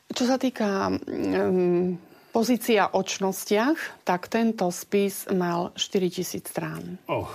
čo 0.07 0.23
sa 0.23 0.39
týka 0.39 0.87
um, 0.91 1.99
pozícia 2.37 2.93
o 2.93 3.01
čnostiach, 3.01 4.05
tak 4.05 4.29
tento 4.29 4.69
spis 4.69 5.25
mal 5.33 5.73
4000 5.73 6.45
strán. 6.45 7.01
Oh. 7.09 7.25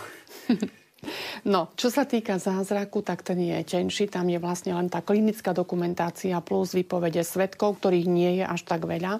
no, 1.52 1.74
čo 1.74 1.90
sa 1.90 2.06
týka 2.06 2.38
zázraku, 2.38 3.02
tak 3.02 3.26
ten 3.26 3.42
je 3.42 3.66
tenší. 3.66 4.06
Tam 4.06 4.30
je 4.30 4.38
vlastne 4.38 4.78
len 4.78 4.86
tá 4.86 5.02
klinická 5.02 5.50
dokumentácia 5.50 6.38
plus 6.38 6.70
výpovede 6.70 7.26
svetkov, 7.26 7.82
ktorých 7.82 8.06
nie 8.06 8.30
je 8.38 8.44
až 8.46 8.62
tak 8.62 8.86
veľa. 8.86 9.18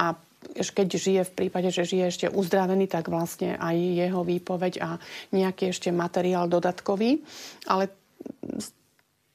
A 0.00 0.16
keď 0.56 0.88
žije 0.96 1.22
v 1.28 1.36
prípade, 1.36 1.68
že 1.68 1.84
žije 1.84 2.04
ešte 2.08 2.26
uzdravený, 2.32 2.88
tak 2.88 3.12
vlastne 3.12 3.60
aj 3.60 3.76
jeho 3.76 4.24
výpoveď 4.24 4.80
a 4.80 4.96
nejaký 5.36 5.68
ešte 5.68 5.92
materiál 5.92 6.48
dodatkový. 6.48 7.20
Ale 7.68 7.92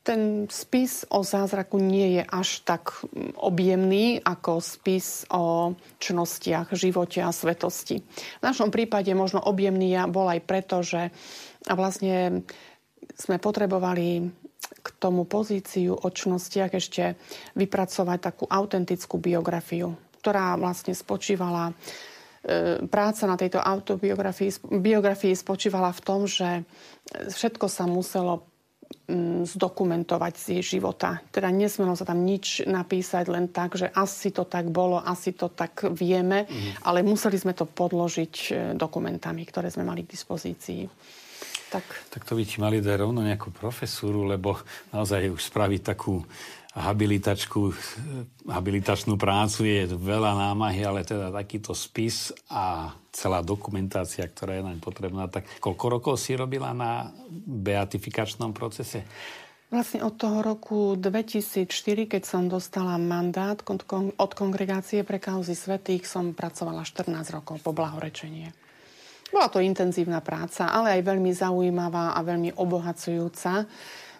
ten 0.03 0.47
spis 0.47 1.03
o 1.11 1.21
zázraku 1.21 1.77
nie 1.77 2.19
je 2.19 2.23
až 2.23 2.63
tak 2.63 3.03
objemný 3.35 4.23
ako 4.23 4.63
spis 4.63 5.27
o 5.29 5.75
čnostiach, 5.99 6.71
živote 6.71 7.19
a 7.19 7.35
svetosti. 7.35 8.01
V 8.39 8.43
našom 8.43 8.71
prípade 8.71 9.11
možno 9.11 9.43
objemný 9.43 9.99
bol 10.07 10.31
aj 10.31 10.41
preto, 10.47 10.81
že 10.81 11.11
vlastne 11.67 12.47
sme 13.19 13.37
potrebovali 13.37 14.31
k 14.79 14.87
tomu 14.97 15.27
pozíciu 15.27 15.95
o 15.99 16.07
čnostiach 16.07 16.71
ešte 16.71 17.19
vypracovať 17.59 18.19
takú 18.19 18.45
autentickú 18.47 19.19
biografiu, 19.19 19.99
ktorá 20.23 20.55
vlastne 20.55 20.95
spočívala 20.95 21.71
e, 21.71 21.73
práca 22.87 23.27
na 23.27 23.35
tejto 23.35 23.59
autobiografii 23.59 24.63
biografii 24.71 25.35
spočívala 25.35 25.91
v 25.91 26.01
tom, 26.03 26.23
že 26.23 26.63
všetko 27.11 27.67
sa 27.67 27.83
muselo 27.89 28.47
zdokumentovať 29.45 30.33
z 30.37 30.45
jej 30.53 30.63
života. 30.77 31.21
Teda 31.33 31.49
nesmelo 31.49 31.97
sa 31.97 32.05
tam 32.05 32.21
nič 32.21 32.61
napísať 32.69 33.25
len 33.29 33.49
tak, 33.49 33.73
že 33.73 33.89
asi 33.89 34.29
to 34.29 34.45
tak 34.45 34.69
bolo, 34.69 35.01
asi 35.01 35.33
to 35.33 35.49
tak 35.49 35.89
vieme, 35.97 36.45
mm. 36.45 36.85
ale 36.85 37.01
museli 37.01 37.37
sme 37.37 37.57
to 37.57 37.65
podložiť 37.65 38.33
e, 38.33 38.51
dokumentami, 38.77 39.41
ktoré 39.49 39.73
sme 39.73 39.85
mali 39.85 40.05
k 40.05 40.13
dispozícii. 40.13 40.85
tak... 41.73 41.85
tak 42.13 42.21
to 42.25 42.37
by 42.37 42.43
ti 42.45 42.61
mali 42.61 42.81
dať 42.81 43.01
rovno 43.01 43.25
nejakú 43.25 43.49
profesúru, 43.49 44.29
lebo 44.29 44.61
naozaj 44.93 45.33
už 45.33 45.41
spraviť 45.41 45.81
takú 45.89 46.21
habilitačku, 46.77 47.73
habilitačnú 48.45 49.17
prácu 49.17 49.65
je 49.65 49.89
veľa 49.89 50.37
námahy, 50.37 50.85
ale 50.85 51.01
teda 51.01 51.33
takýto 51.33 51.73
spis 51.73 52.29
a 52.45 52.93
celá 53.09 53.41
dokumentácia, 53.41 54.21
ktorá 54.29 54.61
je 54.61 54.63
naň 54.69 54.77
potrebná. 54.77 55.25
Tak 55.25 55.57
koľko 55.57 55.85
rokov 55.89 56.13
si 56.21 56.37
robila 56.37 56.69
na 56.77 57.09
beatifikačnom 57.49 58.53
procese? 58.53 59.01
Vlastne 59.69 60.01
od 60.01 60.17
toho 60.17 60.41
roku 60.41 60.97
2004, 60.97 61.69
keď 62.09 62.23
som 62.25 62.49
dostala 62.49 62.97
mandát 62.97 63.57
od 64.17 64.31
kongregácie 64.33 65.05
pre 65.05 65.21
kauzy 65.21 65.53
svetých, 65.53 66.09
som 66.09 66.33
pracovala 66.33 66.81
14 66.81 67.13
rokov 67.29 67.61
po 67.61 67.69
blahorečenie. 67.69 68.49
Bola 69.29 69.45
to 69.45 69.61
intenzívna 69.61 70.25
práca, 70.25 70.73
ale 70.73 70.97
aj 70.97 71.05
veľmi 71.05 71.29
zaujímavá 71.29 72.17
a 72.17 72.19
veľmi 72.25 72.57
obohacujúca. 72.57 73.69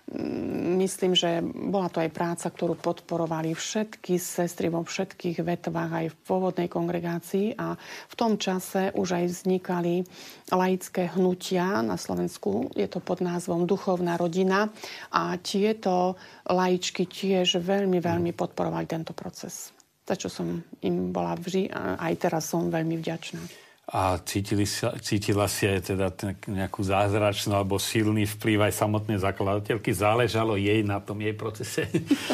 Mm, 0.10 0.82
myslím, 0.82 1.14
že 1.14 1.38
bola 1.46 1.86
to 1.86 2.02
aj 2.02 2.10
práca, 2.10 2.50
ktorú 2.50 2.82
podporovali 2.82 3.54
všetky 3.54 4.18
sestry 4.18 4.74
vo 4.74 4.82
všetkých 4.82 5.46
vetvách 5.46 5.92
aj 5.94 6.06
v 6.10 6.20
pôvodnej 6.26 6.66
kongregácii 6.66 7.54
a 7.54 7.78
v 8.10 8.16
tom 8.18 8.42
čase 8.42 8.90
už 8.98 9.22
aj 9.22 9.26
vznikali 9.30 10.02
laické 10.50 11.14
hnutia 11.14 11.86
na 11.86 11.94
Slovensku. 11.94 12.74
Je 12.74 12.90
to 12.90 13.06
pod 13.06 13.22
názvom 13.22 13.70
Duchovná 13.70 14.18
rodina 14.18 14.74
a 15.14 15.38
tieto 15.38 16.18
laičky 16.50 17.06
tiež 17.06 17.62
veľmi, 17.62 18.02
veľmi 18.02 18.34
podporovali 18.34 18.90
tento 18.90 19.14
proces. 19.14 19.70
Za 20.10 20.18
čo 20.18 20.26
som 20.26 20.58
im 20.82 21.14
bola 21.14 21.38
vždy 21.38 21.70
a 21.70 22.02
aj 22.02 22.14
teraz 22.18 22.50
som 22.50 22.74
veľmi 22.74 22.98
vďačná 22.98 23.69
a 23.90 24.22
cítili 24.22 24.70
sa, 24.70 24.94
cítila 25.02 25.50
si 25.50 25.66
aj 25.66 25.98
teda 25.98 26.14
nejakú 26.46 26.86
zázračnú 26.86 27.58
alebo 27.58 27.82
silný 27.82 28.30
vplyv 28.38 28.70
aj 28.70 28.74
samotnej 28.86 29.18
zakladateľky. 29.18 29.90
Záležalo 29.90 30.62
jej 30.62 30.86
na 30.86 31.02
tom 31.02 31.18
jej 31.18 31.34
procese. 31.34 31.90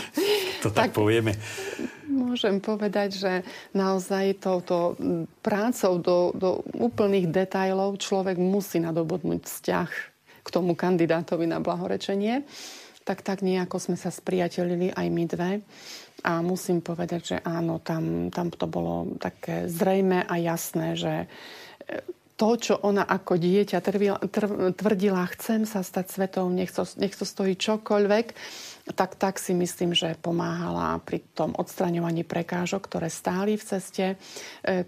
to 0.63 0.68
tak, 0.68 0.91
tak 0.91 1.00
povieme. 1.00 1.32
Môžem 2.12 2.60
povedať, 2.60 3.15
že 3.15 3.34
naozaj 3.72 4.44
touto 4.44 5.00
prácou 5.39 5.96
do, 5.96 6.18
do 6.36 6.50
úplných 6.76 7.32
detajlov 7.32 8.04
človek 8.04 8.36
musí 8.36 8.84
nadobudnúť 8.84 9.48
vzťah 9.48 9.89
k 10.44 10.48
tomu 10.52 10.76
kandidátovi 10.76 11.48
na 11.48 11.63
blahorečenie. 11.63 12.44
Tak 13.08 13.24
tak 13.24 13.39
nejako 13.46 13.80
sme 13.80 13.96
sa 13.96 14.12
spriatelili 14.12 14.91
aj 14.91 15.08
my 15.08 15.24
dve. 15.24 15.52
A 16.25 16.41
musím 16.41 16.81
povedať, 16.81 17.21
že 17.21 17.38
áno, 17.45 17.77
tam, 17.77 18.33
tam 18.33 18.49
to 18.49 18.65
bolo 18.65 19.13
také 19.21 19.69
zrejme 19.69 20.25
a 20.25 20.33
jasné, 20.41 20.97
že 20.97 21.13
e, 21.21 21.27
to, 22.35 22.49
čo 22.59 22.75
ona 22.81 23.05
ako 23.07 23.39
dieťa 23.39 23.79
tvrdila, 24.75 25.23
chcem 25.38 25.63
sa 25.63 25.85
stať 25.85 26.11
svetou, 26.11 26.51
nech 26.51 26.73
to, 26.73 26.83
nech 26.99 27.15
to 27.15 27.23
stojí 27.23 27.55
čokoľvek, 27.55 28.27
tak, 28.97 29.15
tak 29.15 29.39
si 29.39 29.55
myslím, 29.55 29.95
že 29.95 30.19
pomáhala 30.19 30.99
pri 30.99 31.23
tom 31.31 31.55
odstraňovaní 31.55 32.27
prekážok, 32.27 32.89
ktoré 32.91 33.07
stáli 33.07 33.55
v 33.55 33.63
ceste 33.63 34.05
e, 34.13 34.15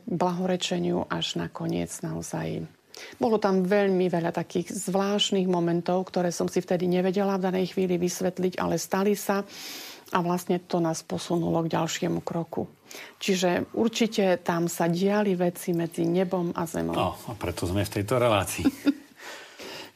blahorečeniu 0.03 1.07
až 1.07 1.39
nakoniec 1.39 1.93
naozaj. 2.03 2.67
Bolo 3.21 3.37
tam 3.37 3.61
veľmi 3.61 4.09
veľa 4.09 4.33
takých 4.33 4.73
zvláštnych 4.73 5.45
momentov, 5.45 6.09
ktoré 6.09 6.33
som 6.33 6.49
si 6.49 6.59
vtedy 6.59 6.89
nevedela 6.89 7.37
v 7.37 7.45
danej 7.47 7.77
chvíli 7.77 7.95
vysvetliť, 8.01 8.57
ale 8.57 8.81
stali 8.81 9.13
sa 9.13 9.45
a 10.11 10.17
vlastne 10.23 10.61
to 10.63 10.79
nás 10.79 11.03
posunulo 11.03 11.63
k 11.65 11.73
ďalšiemu 11.75 12.23
kroku. 12.23 12.67
Čiže 13.19 13.71
určite 13.75 14.39
tam 14.39 14.71
sa 14.71 14.87
diali 14.87 15.35
veci 15.35 15.75
medzi 15.75 16.07
nebom 16.07 16.55
a 16.55 16.63
zemou. 16.63 16.95
No, 16.95 17.19
a 17.19 17.35
preto 17.35 17.67
sme 17.67 17.83
v 17.83 17.93
tejto 17.99 18.15
relácii. 18.15 18.65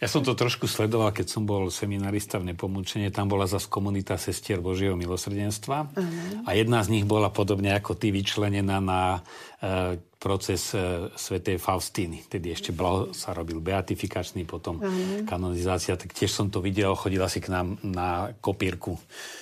Ja 0.01 0.09
som 0.09 0.25
to 0.25 0.33
trošku 0.33 0.65
sledoval, 0.65 1.13
keď 1.13 1.29
som 1.29 1.45
bol 1.45 1.69
seminarista 1.69 2.41
v 2.41 2.49
Nepomučenie. 2.49 3.13
Tam 3.13 3.29
bola 3.29 3.45
zase 3.45 3.69
komunita 3.69 4.17
sestier 4.17 4.57
Božieho 4.57 4.97
milosrdenstva. 4.97 5.93
Uh-huh. 5.93 6.41
A 6.49 6.57
jedna 6.57 6.81
z 6.81 6.97
nich 6.97 7.05
bola 7.05 7.29
podobne 7.29 7.69
ako 7.77 7.93
ty 7.93 8.09
vyčlenená 8.09 8.81
na 8.81 9.21
e, 9.61 10.01
proces 10.17 10.73
e, 10.73 11.05
svätej 11.13 11.61
Faustíny. 11.61 12.25
Tedy 12.25 12.49
ešte 12.49 12.73
bol, 12.73 13.13
sa 13.13 13.37
robil 13.37 13.61
beatifikačný, 13.61 14.41
potom 14.49 14.81
uh-huh. 14.81 15.29
kanonizácia. 15.29 15.93
Tak 15.93 16.17
tiež 16.17 16.33
som 16.33 16.49
to 16.49 16.65
videl, 16.65 16.97
chodila 16.97 17.29
si 17.29 17.37
k 17.37 17.53
nám 17.53 17.77
na 17.85 18.33
kopírku 18.41 18.97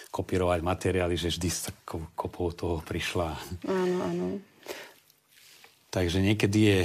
kopírovať 0.09 0.59
materiály, 0.65 1.15
že 1.15 1.29
vždy 1.29 1.49
s 1.49 1.69
takou 1.69 2.09
kopou 2.17 2.49
toho 2.53 2.81
prišla. 2.81 3.37
Áno, 3.69 3.97
áno. 4.01 4.25
Takže 5.89 6.21
niekedy 6.21 6.59
je 6.69 6.79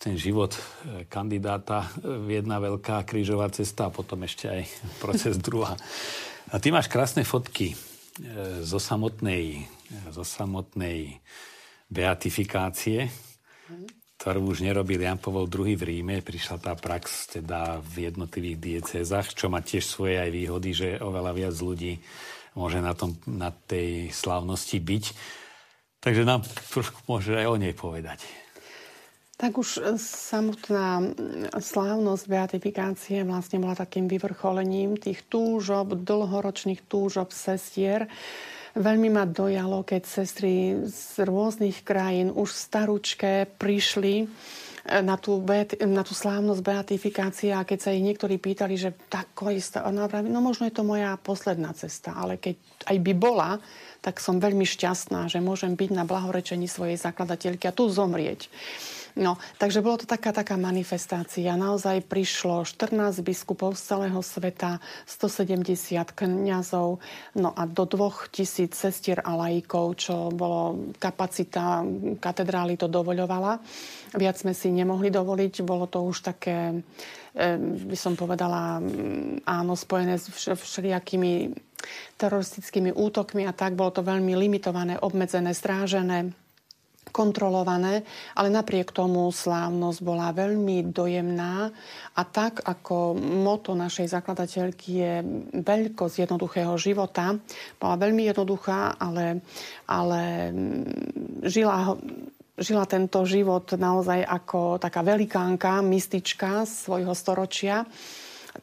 ten 0.00 0.16
život 0.16 0.56
e, 0.56 0.60
kandidáta 1.12 1.92
e, 2.00 2.40
jedna 2.40 2.56
veľká 2.56 3.04
krížová 3.04 3.52
cesta 3.52 3.88
a 3.88 3.92
potom 3.92 4.24
ešte 4.24 4.48
aj 4.48 4.62
proces 5.02 5.36
druhá. 5.36 5.76
A 6.48 6.56
ty 6.56 6.72
máš 6.72 6.88
krásne 6.88 7.20
fotky 7.20 7.72
e, 7.72 7.76
zo 8.64 8.80
samotnej, 8.80 9.68
zo 10.08 10.24
samotnej 10.24 11.20
beatifikácie, 11.92 13.12
ktorú 14.16 14.56
už 14.56 14.64
nerobil 14.64 15.04
Jan 15.04 15.20
Pavol 15.20 15.52
II 15.52 15.76
v 15.76 15.82
Ríme. 15.84 16.16
Prišla 16.24 16.56
tá 16.56 16.72
prax 16.72 17.36
teda 17.36 17.84
v 17.84 18.08
jednotlivých 18.08 18.56
diecézach, 18.56 19.36
čo 19.36 19.52
má 19.52 19.60
tiež 19.60 19.84
svoje 19.84 20.16
aj 20.16 20.30
výhody, 20.32 20.70
že 20.72 20.88
oveľa 20.96 21.32
viac 21.36 21.54
ľudí 21.60 22.00
môže 22.56 22.80
na, 22.80 22.96
tom, 22.96 23.14
na 23.28 23.52
tej 23.52 24.10
slávnosti 24.10 24.80
byť. 24.80 25.04
Takže 26.00 26.22
nám 26.24 26.42
trošku 26.72 27.04
môže 27.06 27.36
aj 27.36 27.46
o 27.46 27.56
nej 27.60 27.76
povedať. 27.76 28.24
Tak 29.36 29.60
už 29.60 29.84
e, 29.84 30.00
samotná 30.00 31.12
slávnosť 31.60 32.24
beatifikácie 32.24 33.20
vlastne 33.28 33.60
bola 33.60 33.76
takým 33.76 34.08
vyvrcholením 34.08 34.96
tých 34.96 35.28
túžob, 35.28 35.92
dlhoročných 35.92 36.88
túžob 36.88 37.36
sestier. 37.36 38.08
Veľmi 38.76 39.12
ma 39.12 39.28
dojalo, 39.28 39.84
keď 39.84 40.02
sestry 40.08 40.84
z 40.88 41.24
rôznych 41.24 41.84
krajín 41.84 42.32
už 42.32 42.48
staručké 42.48 43.44
prišli 43.60 44.24
e, 44.24 44.26
na 44.86 45.16
tú, 45.18 45.42
na 45.82 46.02
tú 46.06 46.14
slávnosť 46.14 46.62
beatifikácie 46.62 47.50
a 47.50 47.66
keď 47.66 47.78
sa 47.82 47.90
ich 47.90 48.06
niektorí 48.06 48.38
pýtali, 48.38 48.78
že 48.78 48.94
tak 49.10 49.34
istá, 49.50 49.82
ona 49.82 50.06
vraví, 50.06 50.30
no 50.30 50.38
možno 50.38 50.70
je 50.70 50.74
to 50.74 50.86
moja 50.86 51.18
posledná 51.18 51.74
cesta, 51.74 52.14
ale 52.14 52.38
keď 52.38 52.54
aj 52.86 52.96
by 53.02 53.12
bola, 53.18 53.58
tak 54.06 54.22
som 54.22 54.38
veľmi 54.38 54.62
šťastná, 54.62 55.26
že 55.26 55.42
môžem 55.42 55.74
byť 55.74 55.90
na 55.90 56.06
blahorečení 56.06 56.70
svojej 56.70 56.94
zakladateľky 56.94 57.66
a 57.66 57.74
tu 57.74 57.90
zomrieť. 57.90 58.46
No, 59.16 59.40
takže 59.56 59.80
bolo 59.80 59.96
to 59.96 60.06
taká, 60.06 60.28
taká 60.28 60.60
manifestácia. 60.60 61.48
Naozaj 61.56 62.04
prišlo 62.04 62.68
14 62.68 63.24
biskupov 63.24 63.72
z 63.80 63.96
celého 63.96 64.20
sveta, 64.20 64.76
170 65.08 65.64
kňazov, 66.12 67.00
no 67.32 67.48
a 67.56 67.64
do 67.64 67.88
2000 67.88 68.76
sestier 68.76 69.24
a 69.24 69.32
laikov, 69.32 69.96
čo 69.96 70.28
bolo 70.28 70.92
kapacita 71.00 71.80
katedrály 72.20 72.76
to 72.76 72.92
dovoľovala. 72.92 73.56
Viac 74.20 74.36
sme 74.36 74.52
si 74.52 74.68
nemohli 74.68 75.08
dovoliť, 75.08 75.64
bolo 75.64 75.88
to 75.88 76.04
už 76.04 76.20
také, 76.20 76.84
eh, 77.32 77.56
by 77.58 77.96
som 77.96 78.20
povedala, 78.20 78.84
mm, 78.84 79.48
áno, 79.48 79.80
spojené 79.80 80.20
s 80.20 80.28
všelijakými 80.44 81.65
teroristickými 82.16 82.92
útokmi 82.92 83.44
a 83.44 83.52
tak. 83.52 83.76
Bolo 83.76 83.92
to 83.92 84.02
veľmi 84.02 84.32
limitované, 84.36 84.98
obmedzené, 85.00 85.52
strážené 85.52 86.32
kontrolované, 87.14 88.02
ale 88.34 88.48
napriek 88.50 88.90
tomu 88.90 89.30
slávnosť 89.30 89.98
bola 90.02 90.34
veľmi 90.34 90.90
dojemná 90.90 91.70
a 92.12 92.22
tak 92.26 92.60
ako 92.66 93.14
moto 93.16 93.78
našej 93.78 94.10
zakladateľky 94.10 94.90
je 94.90 95.14
veľkosť 95.54 96.26
jednoduchého 96.26 96.74
života, 96.76 97.38
bola 97.78 97.94
veľmi 97.96 98.26
jednoduchá, 98.26 98.98
ale, 98.98 99.40
ale 99.86 100.52
žila 101.46 101.94
žila 102.56 102.88
tento 102.88 103.20
život 103.28 103.68
naozaj 103.76 104.24
ako 104.24 104.80
taká 104.80 105.04
velikánka, 105.04 105.84
mystička 105.84 106.64
svojho 106.64 107.12
storočia 107.12 107.84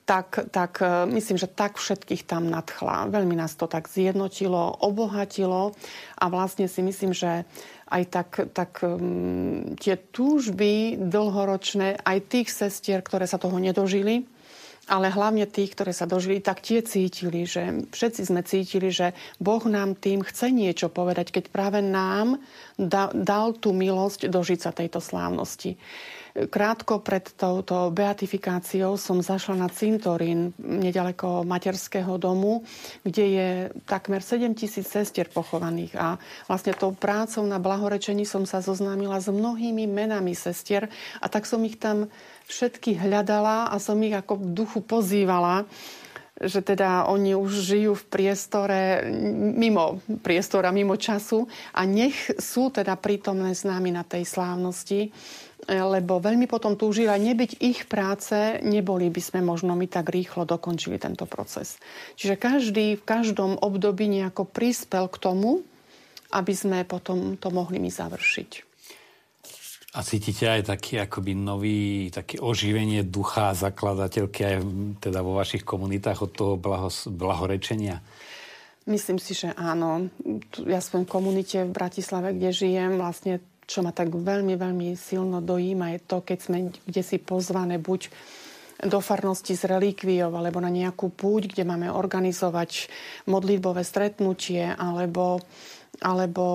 tak, 0.04 0.52
tak 0.52 0.84
e, 0.84 1.08
myslím, 1.16 1.40
že 1.40 1.48
tak 1.48 1.80
všetkých 1.80 2.28
tam 2.28 2.52
nadchla. 2.52 3.08
Veľmi 3.08 3.40
nás 3.40 3.56
to 3.56 3.72
tak 3.72 3.88
zjednotilo, 3.88 4.84
obohatilo 4.84 5.72
a 6.20 6.26
vlastne 6.28 6.68
si 6.68 6.84
myslím, 6.84 7.16
že 7.16 7.48
aj 7.94 8.04
tak, 8.10 8.30
tak 8.58 8.82
um, 8.82 9.78
tie 9.78 10.02
túžby 10.02 10.98
dlhoročné 10.98 12.02
aj 12.02 12.18
tých 12.26 12.50
sestier, 12.50 13.06
ktoré 13.06 13.30
sa 13.30 13.38
toho 13.38 13.54
nedožili, 13.62 14.26
ale 14.90 15.14
hlavne 15.14 15.48
tých, 15.48 15.78
ktoré 15.78 15.96
sa 15.96 16.10
dožili, 16.10 16.44
tak 16.44 16.60
tie 16.60 16.84
cítili, 16.84 17.48
že 17.48 17.88
všetci 17.94 18.22
sme 18.28 18.42
cítili, 18.44 18.90
že 18.92 19.16
Boh 19.40 19.64
nám 19.70 19.96
tým 19.96 20.26
chce 20.26 20.52
niečo 20.52 20.92
povedať, 20.92 21.32
keď 21.32 21.54
práve 21.54 21.80
nám 21.80 22.42
da, 22.76 23.14
dal 23.16 23.56
tú 23.56 23.72
milosť 23.72 24.28
dožiť 24.28 24.60
sa 24.60 24.72
tejto 24.76 25.00
slávnosti. 25.00 25.80
Krátko 26.34 26.98
pred 27.06 27.30
touto 27.38 27.94
beatifikáciou 27.94 28.98
som 28.98 29.22
zašla 29.22 29.54
na 29.54 29.70
cintorín 29.70 30.50
nedaleko 30.58 31.46
materského 31.46 32.18
domu, 32.18 32.66
kde 33.06 33.26
je 33.26 33.50
takmer 33.86 34.26
7 34.26 34.58
tisíc 34.58 34.90
sestier 34.90 35.30
pochovaných. 35.30 35.94
A 35.94 36.18
vlastne 36.50 36.74
tou 36.74 36.90
prácou 36.98 37.46
na 37.46 37.62
blahorečení 37.62 38.26
som 38.26 38.50
sa 38.50 38.66
zoznámila 38.66 39.22
s 39.22 39.30
mnohými 39.30 39.86
menami 39.86 40.34
sestier 40.34 40.90
a 41.22 41.30
tak 41.30 41.46
som 41.46 41.62
ich 41.62 41.78
tam 41.78 42.10
všetky 42.50 42.98
hľadala 42.98 43.70
a 43.70 43.78
som 43.78 44.02
ich 44.02 44.18
ako 44.18 44.42
v 44.42 44.46
duchu 44.58 44.80
pozývala 44.82 45.70
že 46.34 46.66
teda 46.66 47.06
oni 47.08 47.38
už 47.38 47.62
žijú 47.62 47.94
v 47.94 48.10
priestore 48.10 49.06
mimo 49.54 50.02
priestora, 50.26 50.74
mimo 50.74 50.98
času 50.98 51.46
a 51.78 51.86
nech 51.86 52.34
sú 52.42 52.74
teda 52.74 52.98
prítomné 52.98 53.54
s 53.54 53.64
nami 53.64 53.94
na 53.94 54.02
tej 54.02 54.26
slávnosti, 54.26 55.14
lebo 55.68 56.20
veľmi 56.20 56.46
potom 56.50 56.76
túžili 56.76 57.08
a 57.08 57.16
nebyť 57.16 57.64
ich 57.64 57.88
práce, 57.88 58.60
neboli 58.64 59.08
by 59.08 59.22
sme 59.24 59.40
možno 59.40 59.76
my 59.80 59.88
tak 59.88 60.12
rýchlo 60.12 60.44
dokončili 60.44 61.00
tento 61.00 61.24
proces. 61.24 61.80
Čiže 62.20 62.36
každý 62.36 63.00
v 63.00 63.04
každom 63.08 63.56
období 63.60 64.12
nejako 64.12 64.44
prispel 64.44 65.08
k 65.08 65.18
tomu, 65.22 65.64
aby 66.34 66.54
sme 66.58 66.84
potom 66.84 67.40
to 67.40 67.54
mohli 67.54 67.80
my 67.80 67.88
završiť. 67.88 68.74
A 69.94 70.02
cítite 70.02 70.50
aj 70.50 70.74
taký 70.74 70.98
akoby 70.98 71.38
nový, 71.38 72.10
také 72.10 72.42
oživenie 72.42 73.06
ducha 73.06 73.54
zakladateľky 73.54 74.42
aj 74.42 74.56
teda 74.98 75.22
vo 75.22 75.38
vašich 75.38 75.62
komunitách 75.62 76.26
od 76.26 76.32
toho 76.34 76.54
blahos, 76.58 77.06
blahorečenia? 77.06 78.02
Myslím 78.90 79.22
si, 79.22 79.38
že 79.38 79.54
áno. 79.54 80.10
Ja 80.66 80.82
som 80.82 81.06
v 81.06 81.14
komunite 81.14 81.62
v 81.64 81.72
Bratislave, 81.72 82.34
kde 82.34 82.50
žijem, 82.50 82.98
vlastne 82.98 83.38
čo 83.68 83.82
ma 83.82 83.96
tak 83.96 84.12
veľmi, 84.12 84.56
veľmi 84.56 84.96
silno 84.98 85.40
dojíma, 85.40 85.96
je 85.96 86.00
to, 86.04 86.18
keď 86.24 86.38
sme 86.40 86.58
kde 86.88 87.02
si 87.02 87.18
pozvané 87.20 87.80
buď 87.80 88.12
do 88.84 89.00
farnosti 89.00 89.56
s 89.56 89.64
relikviou 89.64 90.34
alebo 90.36 90.60
na 90.60 90.68
nejakú 90.68 91.14
púť, 91.14 91.56
kde 91.56 91.64
máme 91.64 91.88
organizovať 91.88 92.92
modlitbové 93.32 93.86
stretnutie 93.86 94.68
alebo 94.76 95.40
alebo 96.02 96.46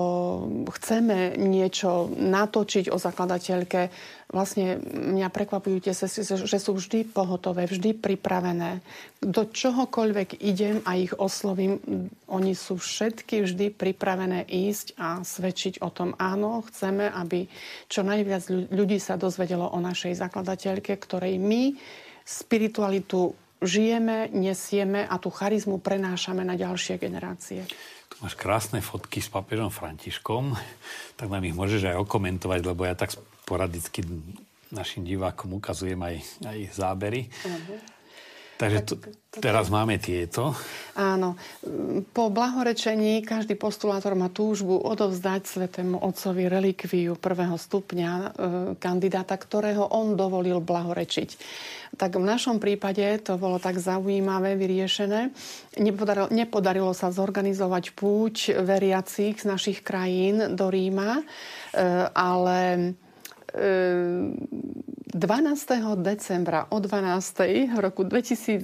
chceme 0.75 1.39
niečo 1.39 2.11
natočiť 2.11 2.91
o 2.91 2.99
zakladateľke, 2.99 3.87
vlastne 4.29 4.77
mňa 4.83 5.31
prekvapujú 5.31 5.87
tie 5.87 5.95
sestry, 5.95 6.27
že 6.27 6.59
sú 6.59 6.75
vždy 6.75 7.07
pohotové, 7.07 7.65
vždy 7.65 7.95
pripravené. 7.95 8.83
Do 9.23 9.47
čohokoľvek 9.47 10.43
idem 10.43 10.83
a 10.83 10.99
ich 10.99 11.15
oslovím, 11.15 11.79
oni 12.27 12.53
sú 12.53 12.77
všetky 12.77 13.47
vždy 13.47 13.71
pripravené 13.73 14.43
ísť 14.43 14.99
a 14.99 15.23
svedčiť 15.23 15.79
o 15.81 15.89
tom, 15.89 16.13
áno, 16.19 16.61
chceme, 16.67 17.07
aby 17.07 17.47
čo 17.87 18.03
najviac 18.03 18.51
ľudí 18.69 18.99
sa 18.99 19.15
dozvedelo 19.15 19.71
o 19.71 19.79
našej 19.79 20.19
zakladateľke, 20.19 20.99
ktorej 20.99 21.39
my 21.39 21.79
spiritualitu 22.27 23.33
žijeme, 23.59 24.31
nesieme 24.31 25.03
a 25.03 25.15
tú 25.19 25.33
charizmu 25.33 25.81
prenášame 25.83 26.45
na 26.45 26.55
ďalšie 26.55 26.95
generácie. 27.01 27.67
Máš 28.19 28.35
krásne 28.35 28.83
fotky 28.83 29.23
s 29.23 29.31
papežom 29.31 29.71
Františkom, 29.71 30.55
tak 31.19 31.27
nám 31.31 31.43
ich 31.47 31.55
môžeš 31.55 31.95
aj 31.95 32.01
okomentovať, 32.03 32.59
lebo 32.67 32.83
ja 32.83 32.95
tak 32.95 33.15
sporadicky 33.15 34.03
našim 34.69 35.01
divákom 35.07 35.57
ukazujem 35.57 35.97
aj, 35.97 36.15
aj 36.45 36.59
zábery. 36.75 37.31
Uh-huh. 37.41 37.98
Takže 38.59 38.79
to, 38.83 38.99
teraz 39.39 39.71
máme 39.71 39.95
tieto. 40.03 40.51
Áno. 40.99 41.39
Po 42.11 42.27
blahorečení 42.27 43.23
každý 43.23 43.55
postulátor 43.55 44.19
má 44.19 44.27
túžbu 44.27 44.75
odovzdať 44.83 45.47
svetému 45.47 46.03
otcovi 46.03 46.51
relikviu 46.51 47.15
prvého 47.15 47.55
stupňa 47.55 48.11
e, 48.11 48.27
kandidáta, 48.75 49.39
ktorého 49.39 49.87
on 49.95 50.19
dovolil 50.19 50.59
blahorečiť. 50.59 51.29
Tak 51.95 52.19
v 52.19 52.27
našom 52.27 52.59
prípade 52.59 53.23
to 53.23 53.39
bolo 53.39 53.63
tak 53.63 53.79
zaujímavé, 53.79 54.59
vyriešené. 54.59 55.31
Nepodarilo, 55.79 56.27
nepodarilo 56.27 56.91
sa 56.91 57.15
zorganizovať 57.15 57.95
púť 57.95 58.59
veriacich 58.59 59.39
z 59.39 59.47
našich 59.47 59.87
krajín 59.87 60.59
do 60.59 60.67
Ríma, 60.67 61.15
e, 61.15 61.23
ale 62.11 62.91
12. 63.53 65.15
decembra 65.97 66.69
o 66.69 66.77
12. 66.77 67.73
roku 67.81 68.05
2019 68.05 68.61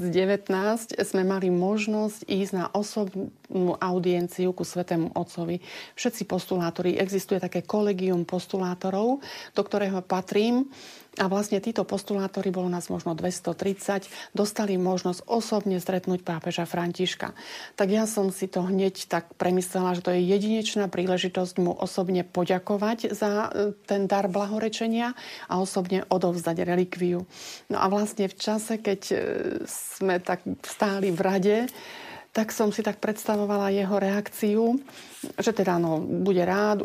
sme 1.01 1.23
mali 1.25 1.49
možnosť 1.49 2.29
ísť 2.29 2.53
na 2.53 2.69
osobnú 2.69 3.73
audienciu 3.81 4.53
ku 4.53 4.61
Svetému 4.61 5.17
Otcovi. 5.17 5.57
Všetci 5.97 6.29
postulátori, 6.29 7.01
existuje 7.01 7.41
také 7.41 7.65
kolegium 7.65 8.29
postulátorov, 8.29 9.25
do 9.57 9.61
ktorého 9.65 10.05
patrím 10.05 10.69
a 11.15 11.31
vlastne 11.31 11.63
títo 11.63 11.87
postulátori, 11.87 12.51
bolo 12.51 12.67
nás 12.67 12.91
možno 12.91 13.15
230, 13.15 14.35
dostali 14.35 14.75
možnosť 14.75 15.23
osobne 15.31 15.79
stretnúť 15.79 16.27
pápeža 16.27 16.67
Františka. 16.67 17.31
Tak 17.79 17.87
ja 17.87 18.03
som 18.03 18.35
si 18.35 18.51
to 18.51 18.67
hneď 18.67 19.07
tak 19.07 19.31
premyslela, 19.39 19.95
že 19.95 20.03
to 20.03 20.11
je 20.11 20.27
jedinečná 20.27 20.91
príležitosť 20.91 21.55
mu 21.63 21.71
osobne 21.71 22.27
poďakovať 22.27 23.15
za 23.15 23.47
e, 23.47 23.71
ten 23.87 24.11
dar 24.11 24.27
blahorečenia 24.27 25.15
a 25.47 25.53
osobne 25.63 26.03
odovzdať 26.11 26.67
relikviu. 26.67 27.23
No 27.71 27.77
a 27.79 27.87
vlastne 27.87 28.27
v 28.27 28.35
čase, 28.35 28.75
keď 28.75 29.01
e, 29.11 29.17
sme 29.71 30.19
tak 30.19 30.43
stáli 30.67 31.15
v 31.15 31.21
rade, 31.23 31.57
tak 32.35 32.51
som 32.51 32.75
si 32.75 32.83
tak 32.83 32.99
predstavovala 32.99 33.71
jeho 33.71 33.95
reakciu, 33.95 34.75
že 35.39 35.55
teda 35.55 35.79
no, 35.79 36.03
bude 36.03 36.43
rád, 36.43 36.83